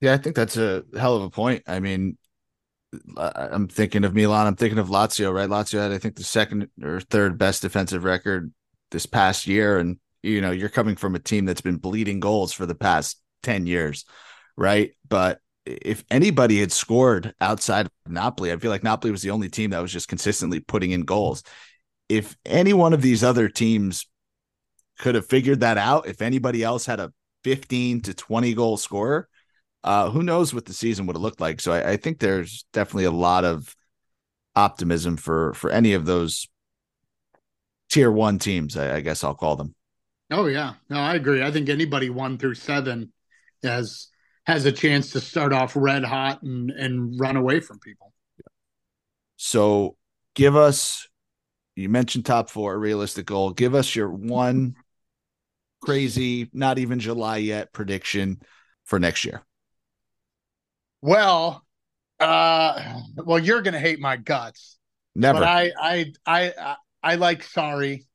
[0.00, 1.62] Yeah, I think that's a hell of a point.
[1.66, 2.18] I mean,
[3.16, 4.46] I'm thinking of Milan.
[4.46, 5.48] I'm thinking of Lazio, right?
[5.48, 8.52] Lazio had, I think, the second or third best defensive record
[8.90, 12.52] this past year and you know you're coming from a team that's been bleeding goals
[12.52, 14.04] for the past 10 years
[14.56, 19.30] right but if anybody had scored outside of Napoli I feel like Napoli was the
[19.30, 21.42] only team that was just consistently putting in goals
[22.08, 24.06] if any one of these other teams
[24.98, 27.12] could have figured that out if anybody else had a
[27.46, 29.28] 15 to 20 goal scorer,
[29.84, 31.60] uh, who knows what the season would have looked like.
[31.60, 33.76] So I, I think there's definitely a lot of
[34.56, 36.48] optimism for for any of those
[37.88, 38.76] tier one teams.
[38.76, 39.76] I, I guess I'll call them.
[40.28, 41.40] Oh yeah, no, I agree.
[41.40, 43.12] I think anybody one through seven
[43.62, 44.08] has
[44.44, 48.12] has a chance to start off red hot and and run away from people.
[49.36, 49.96] So
[50.34, 51.06] give us
[51.76, 53.52] you mentioned top four realistic goal.
[53.52, 54.74] Give us your one
[55.80, 58.40] crazy, not even July yet prediction
[58.84, 59.42] for next year.
[61.02, 61.64] Well,
[62.18, 64.78] uh well, you're gonna hate my guts.
[65.14, 65.40] Never.
[65.40, 68.06] But I I I I, I like sorry.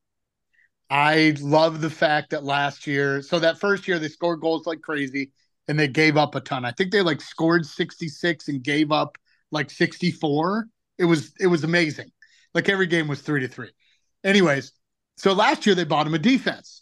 [0.90, 4.82] I love the fact that last year, so that first year they scored goals like
[4.82, 5.30] crazy
[5.68, 6.64] and they gave up a ton.
[6.64, 9.16] I think they like scored 66 and gave up
[9.50, 10.66] like 64.
[10.98, 12.10] It was it was amazing.
[12.54, 13.70] Like every game was three to three.
[14.24, 14.72] Anyways,
[15.16, 16.81] so last year they bought him a defense.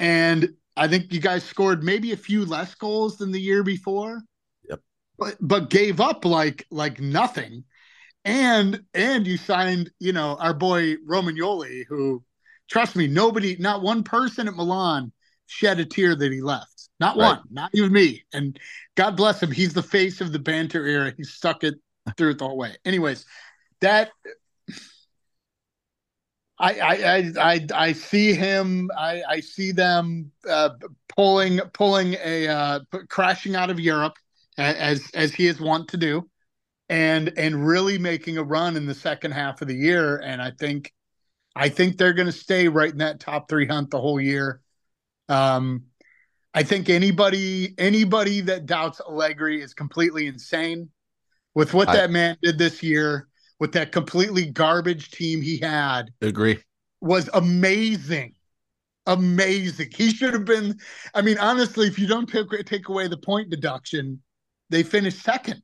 [0.00, 4.22] And I think you guys scored maybe a few less goals than the year before.
[4.68, 4.80] Yep.
[5.18, 7.64] But but gave up like like nothing.
[8.24, 12.24] And and you signed, you know, our boy Romagnoli, who
[12.68, 15.12] trust me, nobody, not one person at Milan
[15.46, 16.88] shed a tear that he left.
[16.98, 17.36] Not right.
[17.36, 18.24] one, not even me.
[18.32, 18.58] And
[18.94, 19.50] God bless him.
[19.50, 21.12] He's the face of the banter era.
[21.16, 21.74] He stuck it
[22.16, 22.76] through it the whole way.
[22.84, 23.26] Anyways,
[23.80, 24.10] that
[26.60, 28.90] I I I I see him.
[28.96, 30.70] I I see them uh,
[31.08, 34.16] pulling pulling a uh, crashing out of Europe
[34.58, 36.28] as as he is wont to do,
[36.90, 40.18] and and really making a run in the second half of the year.
[40.18, 40.92] And I think
[41.56, 44.60] I think they're going to stay right in that top three hunt the whole year.
[45.30, 45.84] Um,
[46.52, 50.90] I think anybody anybody that doubts Allegri is completely insane
[51.54, 53.29] with what I, that man did this year
[53.60, 56.10] with that completely garbage team he had.
[56.22, 56.58] Agree.
[57.00, 58.34] Was amazing.
[59.06, 59.90] Amazing.
[59.94, 60.78] He should have been.
[61.14, 64.20] I mean, honestly, if you don't take, take away the point deduction,
[64.70, 65.62] they finished second,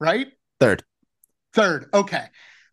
[0.00, 0.28] right?
[0.58, 0.82] Third.
[1.52, 1.88] Third.
[1.94, 2.24] Okay.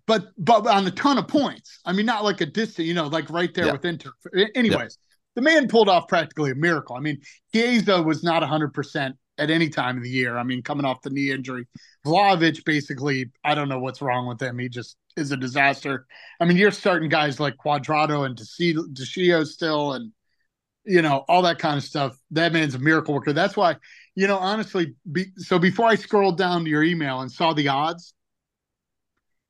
[0.06, 1.80] But but on a ton of points.
[1.86, 3.72] I mean, not like a distant, you know, like right there yeah.
[3.72, 4.12] with Inter.
[4.56, 5.16] Anyways, yeah.
[5.36, 6.96] the man pulled off practically a miracle.
[6.96, 7.22] I mean,
[7.54, 10.38] Chiesa was not 100% at any time of the year.
[10.38, 11.68] I mean, coming off the knee injury,
[12.06, 14.60] Vlahovic basically, I don't know what's wrong with him.
[14.60, 16.06] He just is a disaster.
[16.40, 20.12] I mean, you're starting guys like Cuadrado and De Sciglio still, and
[20.86, 22.18] you know all that kind of stuff.
[22.32, 23.34] That man's a miracle worker.
[23.34, 23.78] That's why,
[24.16, 24.96] you know, honestly.
[25.12, 28.14] Be, so before I scrolled down to your email and saw the odds,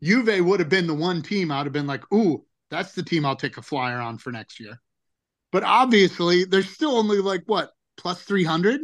[0.01, 3.25] Juve would have been the one team I'd have been like, "Ooh, that's the team
[3.25, 4.79] I'll take a flyer on for next year."
[5.51, 8.81] But obviously, they're still only like what plus three hundred.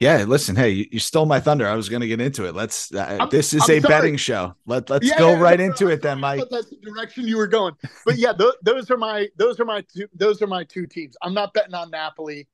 [0.00, 1.66] Yeah, listen, hey, you, you, stole my thunder.
[1.66, 2.54] I was going to get into it.
[2.54, 2.94] Let's.
[2.94, 3.94] Uh, this is I'm a sorry.
[3.94, 4.54] betting show.
[4.64, 6.40] Let Let's yeah, go yeah, right into it then, Mike.
[6.50, 7.74] That's the direction you were going.
[8.06, 11.16] But yeah, th- those are my those are my two those are my two teams.
[11.20, 12.46] I'm not betting on Napoli.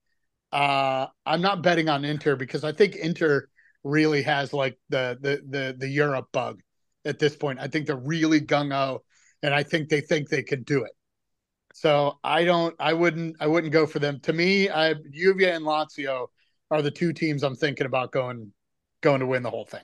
[0.52, 3.48] Uh, I'm not betting on Inter because I think Inter
[3.82, 6.62] really has like the the the the Europe bug
[7.04, 7.60] at this point.
[7.60, 9.02] I think they're really gung ho,
[9.42, 10.92] and I think they think they can do it.
[11.74, 12.74] So I don't.
[12.80, 13.36] I wouldn't.
[13.38, 14.18] I wouldn't go for them.
[14.20, 16.28] To me, I Juve and Lazio
[16.74, 18.52] are the two teams I'm thinking about going
[19.00, 19.82] going to win the whole thing.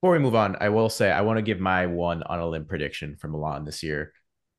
[0.00, 2.46] Before we move on, I will say I want to give my one on a
[2.46, 4.12] limb prediction for Milan this year.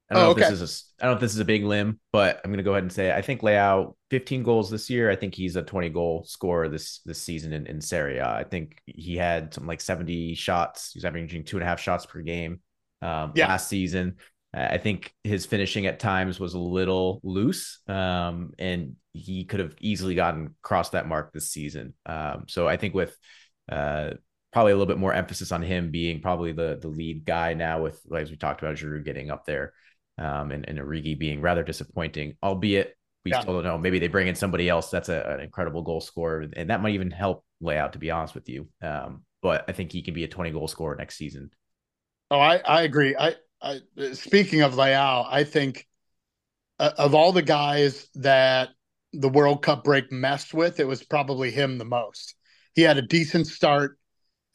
[0.10, 0.44] I don't oh, know okay.
[0.44, 2.52] if this is a, I don't know if this is a big limb, but I'm
[2.52, 5.12] going to go ahead and say I think Leao 15 goals this year.
[5.12, 8.28] I think he's a 20 goal scorer this this season in, in Serie A.
[8.28, 10.92] I think he had something like 70 shots.
[10.94, 12.62] He's averaging two and a half shots per game
[13.02, 13.50] um, yeah.
[13.50, 14.16] last season.
[14.52, 19.76] I think his finishing at times was a little loose, um, and he could have
[19.80, 21.94] easily gotten across that mark this season.
[22.06, 23.16] Um, so I think with
[23.72, 24.12] uh,
[24.52, 27.82] probably a little bit more emphasis on him being probably the the lead guy now,
[27.82, 29.74] with as we talked about, Giroud getting up there,
[30.18, 32.96] um, and, and Origi being rather disappointing, albeit
[33.26, 33.42] we yeah.
[33.42, 33.78] still don't know.
[33.78, 36.96] Maybe they bring in somebody else that's a, an incredible goal scorer, and that might
[36.96, 37.92] even help Leao.
[37.92, 40.68] To be honest with you, um, but I think he can be a 20 goal
[40.68, 41.52] scorer next season.
[42.32, 43.16] Oh, I, I agree.
[43.16, 43.82] I I,
[44.14, 45.86] speaking of Leao, I think
[46.80, 48.70] uh, of all the guys that
[49.14, 52.36] the World Cup break messed with, it was probably him the most.
[52.76, 53.98] He had a decent start,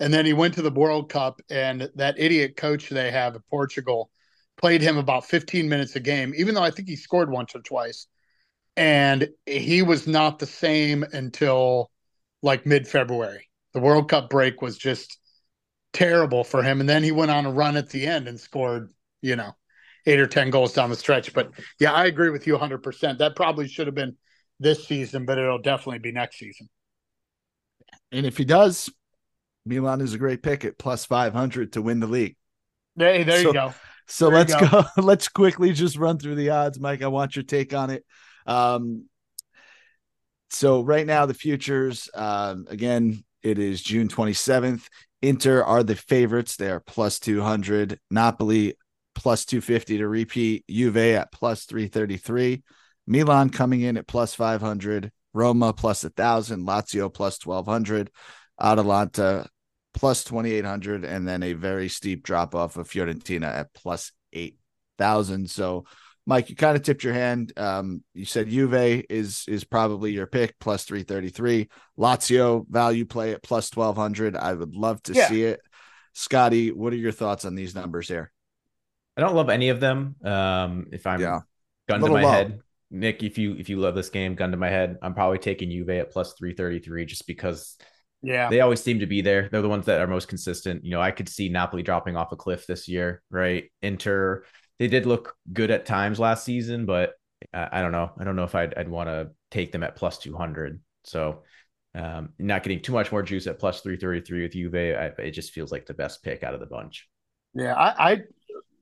[0.00, 3.46] and then he went to the World Cup, and that idiot coach they have at
[3.48, 4.11] Portugal
[4.57, 7.61] played him about 15 minutes a game, even though I think he scored once or
[7.61, 8.07] twice.
[8.76, 11.90] And he was not the same until
[12.42, 13.48] like mid February.
[13.72, 15.18] The World Cup break was just
[15.92, 16.80] terrible for him.
[16.80, 18.92] And then he went on a run at the end and scored,
[19.22, 19.52] you know,
[20.07, 21.32] eight or 10 goals down the stretch.
[21.32, 23.18] But yeah, I agree with you 100%.
[23.18, 24.16] That probably should have been
[24.64, 26.68] this season, but it'll definitely be next season.
[28.10, 28.90] And if he does,
[29.64, 32.36] Milan is a great pick at plus 500 to win the league.
[32.96, 33.74] Hey, there so, you go.
[34.08, 34.68] So there let's go.
[34.68, 34.84] go.
[35.02, 37.02] let's quickly just run through the odds, Mike.
[37.02, 38.04] I want your take on it.
[38.46, 39.08] Um,
[40.50, 44.86] So right now the futures, um, again, it is June 27th.
[45.22, 46.56] Inter are the favorites.
[46.56, 47.98] They are plus 200.
[48.10, 48.74] Napoli
[49.14, 50.64] plus 250 to repeat.
[50.68, 52.62] Juve at plus 333.
[53.07, 55.11] Milan coming in at plus 500.
[55.32, 56.66] Roma plus 1,000.
[56.66, 58.11] Lazio plus 1,200.
[58.61, 59.48] Atalanta
[59.92, 61.05] plus 2,800.
[61.05, 65.50] And then a very steep drop off of Fiorentina at plus 8,000.
[65.50, 65.84] So
[66.26, 67.52] Mike, you kind of tipped your hand.
[67.57, 71.68] Um, you said Juve is is probably your pick, plus three thirty three.
[71.98, 74.34] Lazio value play at plus twelve hundred.
[74.34, 75.28] I would love to yeah.
[75.28, 75.61] see it.
[76.14, 78.32] Scotty, what are your thoughts on these numbers here?
[79.16, 80.16] I don't love any of them.
[80.24, 81.40] Um, if I'm yeah.
[81.88, 82.30] gun to my low.
[82.30, 82.61] head,
[82.95, 85.70] Nick, if you if you love this game, gun to my head, I'm probably taking
[85.70, 87.76] Juve at plus three thirty three just because.
[88.22, 89.51] Yeah, they always seem to be there.
[89.53, 90.82] They're the ones that are most consistent.
[90.82, 93.64] You know, I could see Napoli dropping off a cliff this year, right?
[93.82, 94.45] Inter
[94.78, 97.14] they did look good at times last season, but
[97.53, 98.11] I, I don't know.
[98.18, 100.80] I don't know if I'd, I'd want to take them at plus 200.
[101.05, 101.42] So
[101.95, 104.74] um, not getting too much more juice at plus 333 with Juve.
[104.74, 107.09] I, it just feels like the best pick out of the bunch.
[107.55, 107.74] Yeah.
[107.74, 108.18] I, I,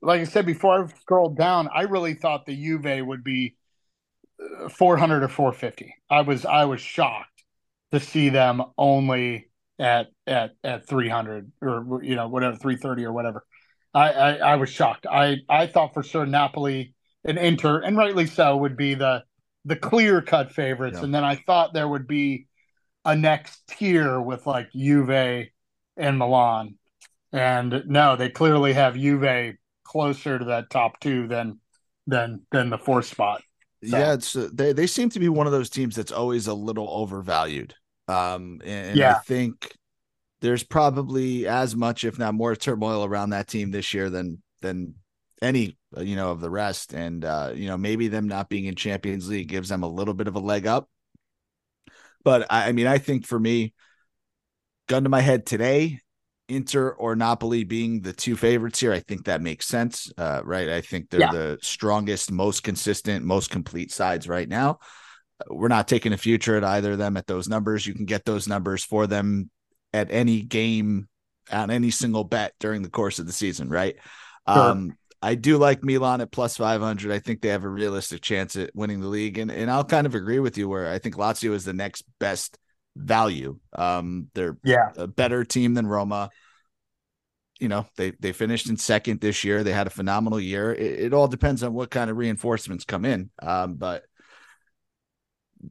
[0.01, 3.55] like I said before I scrolled down, I really thought the Juve would be
[4.69, 5.95] 400 or 450.
[6.09, 7.43] I was, I was shocked
[7.91, 13.45] to see them only at, at, at 300 or, you know, whatever, 330 or whatever.
[13.93, 15.05] I, I, I was shocked.
[15.09, 19.23] I, I thought for sure Napoli and Inter, and rightly so, would be the
[19.65, 21.05] the clear cut favorites, yeah.
[21.05, 22.47] and then I thought there would be
[23.05, 25.47] a next tier with like Juve
[25.95, 26.75] and Milan,
[27.31, 31.59] and no, they clearly have Juve closer to that top two than
[32.07, 33.41] than than the fourth spot.
[33.85, 33.97] So.
[33.97, 36.53] Yeah, it's uh, they they seem to be one of those teams that's always a
[36.53, 37.73] little overvalued.
[38.07, 39.15] Um, and, yeah.
[39.15, 39.75] I think
[40.41, 44.95] there's probably as much, if not more, turmoil around that team this year than than
[45.41, 46.93] any uh, you know of the rest.
[46.93, 50.13] And uh, you know, maybe them not being in Champions League gives them a little
[50.13, 50.89] bit of a leg up.
[52.23, 53.73] But I, I mean, I think for me,
[54.87, 55.99] gun to my head today,
[56.53, 60.11] Inter or Napoli being the two favorites here, I think that makes sense.
[60.17, 60.69] Uh, right.
[60.69, 61.31] I think they're yeah.
[61.31, 64.79] the strongest, most consistent, most complete sides right now.
[65.49, 67.85] We're not taking a future at either of them at those numbers.
[67.85, 69.49] You can get those numbers for them
[69.91, 71.07] at any game
[71.51, 73.95] on any single bet during the course of the season, right?
[74.47, 74.59] Sure.
[74.59, 77.11] Um, I do like Milan at plus 500.
[77.11, 79.37] I think they have a realistic chance at winning the league.
[79.37, 82.03] And, and I'll kind of agree with you where I think Lazio is the next
[82.19, 82.57] best
[82.95, 83.57] value.
[83.73, 84.91] Um, they're yeah.
[84.97, 86.29] a better team than Roma.
[87.63, 89.63] You know, they, they finished in second this year.
[89.63, 90.73] They had a phenomenal year.
[90.73, 93.29] It, it all depends on what kind of reinforcements come in.
[93.41, 94.03] Um, but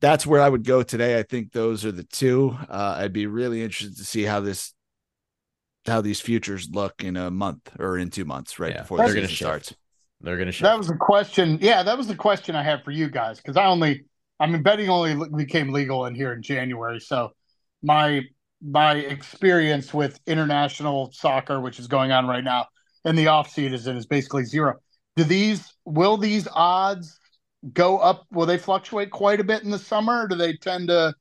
[0.00, 1.18] that's where I would go today.
[1.18, 2.56] I think those are the two.
[2.66, 4.72] Uh, I'd be really interested to see how this
[5.84, 8.80] how these futures look in a month or in two months, right yeah.
[8.80, 9.70] before going to start.
[10.22, 10.62] They're going to shift.
[10.62, 11.58] That was the question.
[11.60, 14.06] Yeah, that was the question I had for you guys because I only,
[14.40, 17.32] I mean, betting only became legal in here in January, so
[17.82, 18.22] my
[18.64, 22.66] my experience with international soccer, which is going on right now,
[23.04, 24.76] and the off season is basically zero.
[25.16, 27.18] Do these will these odds
[27.72, 28.26] go up?
[28.30, 30.26] Will they fluctuate quite a bit in the summer?
[30.28, 31.14] do they tend to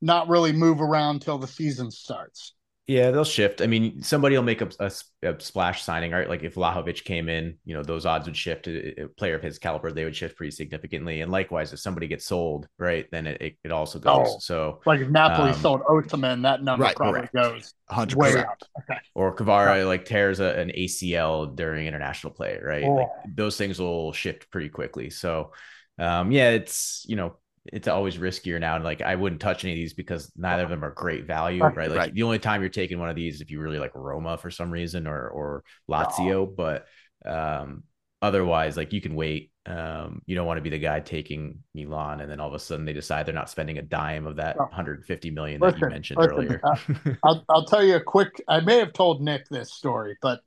[0.00, 2.54] not really move around till the season starts?
[2.86, 3.62] Yeah, they'll shift.
[3.62, 4.92] I mean, somebody will make a, a,
[5.24, 6.28] a, splash signing, right?
[6.28, 8.66] Like if Vlahovic came in, you know, those odds would shift.
[8.66, 11.20] To a, player of his caliber, they would shift pretty significantly.
[11.20, 14.26] And likewise, if somebody gets sold, right, then it, it, it also goes.
[14.28, 17.34] Oh, so, like if Napoli um, sold Osimhen, that number right, probably correct.
[17.34, 18.14] goes 100%.
[18.14, 18.62] way up.
[18.82, 19.00] Okay.
[19.14, 22.84] Or Kvara like tears an ACL during international play, right?
[22.84, 22.94] Oh.
[22.94, 25.10] Like those things will shift pretty quickly.
[25.10, 25.52] So,
[25.98, 27.36] um, yeah, it's you know
[27.72, 28.76] it's always riskier now.
[28.76, 31.62] And like I wouldn't touch any of these because neither of them are great value,
[31.62, 31.88] right?
[31.88, 32.14] Like right.
[32.14, 34.70] the only time you're taking one of these if you really like Roma for some
[34.70, 36.86] reason or or Lazio, but
[37.24, 37.84] um
[38.22, 39.52] otherwise like you can wait.
[39.66, 42.58] Um, you don't want to be the guy taking Milan and then all of a
[42.60, 45.90] sudden they decide they're not spending a dime of that 150 million listen, that you
[45.90, 47.18] mentioned listen, earlier.
[47.24, 48.40] I'll, I'll tell you a quick.
[48.46, 50.40] I may have told Nick this story, but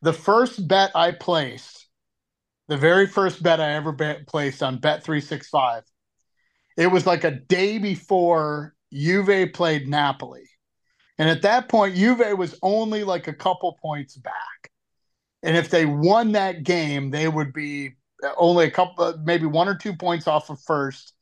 [0.00, 1.88] the first bet I placed
[2.68, 5.82] the very first bet I ever bet, placed on Bet three six five.
[6.78, 10.48] It was like a day before Juve played Napoli,
[11.18, 14.70] and at that point, Juve was only like a couple points back.
[15.42, 17.96] And if they won that game, they would be
[18.36, 21.12] only a couple, maybe one or two points off of first,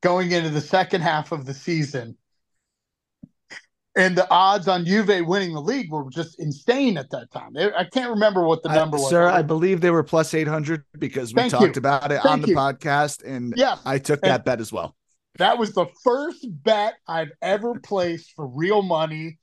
[0.00, 2.16] going into the second half of the season
[3.96, 7.56] and the odds on Juve winning the league were just insane at that time.
[7.56, 9.10] I can't remember what the number was.
[9.10, 11.80] Sir, I believe they were plus 800 because we Thank talked you.
[11.80, 12.56] about it Thank on the you.
[12.56, 13.76] podcast and yeah.
[13.84, 14.94] I took that and bet as well.
[15.38, 19.38] That was the first bet I've ever placed for real money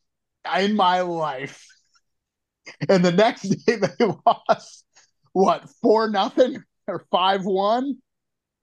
[0.58, 1.66] in my life.
[2.90, 4.86] And the next day they lost
[5.34, 7.98] what, 4 nothing or 5 1?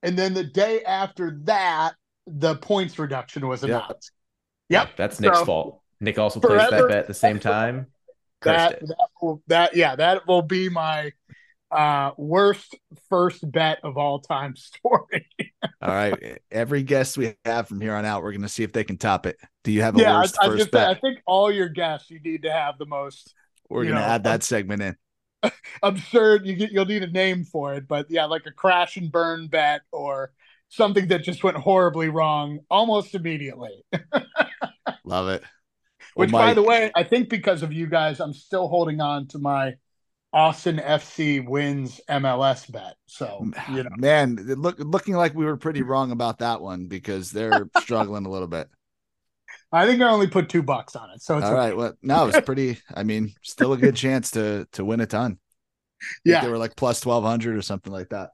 [0.02, 1.94] And then the day after that
[2.26, 3.70] the points reduction was Yep.
[3.70, 4.12] announced.
[4.68, 4.96] Yep.
[4.96, 5.80] That's Nick's So, fault.
[6.00, 7.86] Nick also placed that bet at the same time.
[8.42, 11.12] That, that will that yeah that will be my
[11.70, 12.76] uh worst
[13.08, 15.28] first bet of all time story.
[15.82, 16.40] All right.
[16.50, 18.96] Every guest we have from here on out, we're going to see if they can
[18.96, 19.36] top it.
[19.64, 20.88] Do you have a yeah, I, worst I first just bet?
[20.88, 23.34] I think all your guests you need to have the most
[23.68, 24.96] we're going to add that segment in.
[25.82, 26.46] absurd.
[26.46, 29.48] You get you'll need a name for it, but yeah, like a crash and burn
[29.48, 30.32] bet or
[30.68, 33.84] something that just went horribly wrong almost immediately.
[35.04, 35.42] Love it.
[36.16, 39.26] Well, Which, by the way, I think because of you guys, I'm still holding on
[39.28, 39.74] to my
[40.34, 42.96] Austin FC wins MLS bet.
[43.06, 46.88] So you know, man, it look looking like we were pretty wrong about that one
[46.88, 48.68] because they're struggling a little bit.
[49.70, 51.22] I think I only put two bucks on it.
[51.22, 51.58] So it's All okay.
[51.58, 51.76] right.
[51.76, 52.78] Well, no, it's pretty.
[52.92, 55.38] I mean, still a good chance to to win a ton.
[56.24, 56.42] Yeah.
[56.42, 58.30] they were like plus twelve hundred or something like that.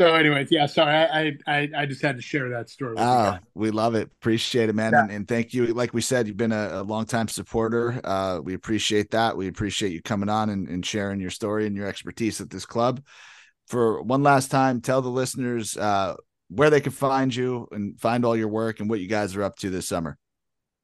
[0.00, 0.64] So, anyways, yeah.
[0.64, 2.92] Sorry, I I I just had to share that story.
[2.92, 4.10] With you Oh, we love it.
[4.18, 4.92] Appreciate it, man.
[4.92, 5.02] Yeah.
[5.02, 5.66] And, and thank you.
[5.74, 8.00] Like we said, you've been a, a longtime supporter.
[8.02, 9.36] Uh, we appreciate that.
[9.36, 12.64] We appreciate you coming on and, and sharing your story and your expertise at this
[12.64, 13.02] club.
[13.68, 16.14] For one last time, tell the listeners uh,
[16.48, 19.42] where they can find you and find all your work and what you guys are
[19.42, 20.16] up to this summer.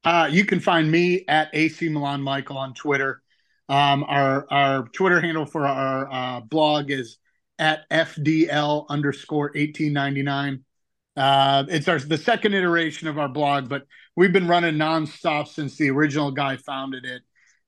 [0.03, 3.23] Uh, you can find me at AC Milan Michael on Twitter.
[3.67, 7.17] Um, our our Twitter handle for our uh, blog is
[7.59, 10.63] at FDL underscore 1899.
[11.15, 13.83] Uh, it's our the second iteration of our blog, but
[14.15, 17.21] we've been running nonstop since the original guy founded it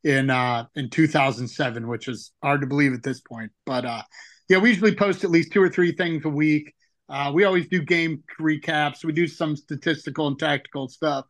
[0.03, 3.51] in uh, in 2007, which is hard to believe at this point.
[3.65, 4.03] But uh,
[4.47, 6.73] yeah, we usually post at least two or three things a week.
[7.07, 9.03] Uh, we always do game recaps.
[9.03, 11.25] We do some statistical and tactical stuff.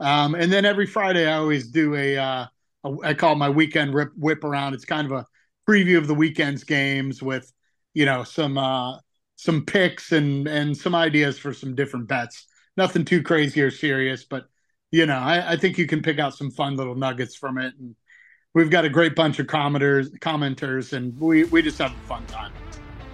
[0.00, 2.46] Um, and then every Friday, I always do a, uh,
[2.84, 4.74] a I call it my weekend rip, whip around.
[4.74, 5.26] It's kind of a
[5.68, 7.52] preview of the weekend's games with,
[7.94, 8.98] you know, some uh,
[9.36, 12.46] some picks and and some ideas for some different bets.
[12.76, 14.46] Nothing too crazy or serious, but
[14.92, 17.74] you know, I, I think you can pick out some fun little nuggets from it.
[17.78, 17.94] And
[18.54, 22.26] we've got a great bunch of commenters, commenters, and we we just have a fun
[22.26, 22.52] time.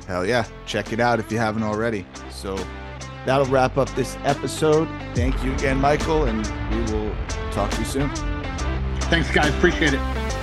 [0.06, 0.46] Hell yeah.
[0.66, 2.06] Check it out if you haven't already.
[2.30, 2.56] So
[3.24, 4.88] that'll wrap up this episode.
[5.14, 7.14] Thank you again, Michael, and we will
[7.50, 8.10] talk to you soon.
[9.08, 9.54] Thanks, guys.
[9.54, 10.35] Appreciate it.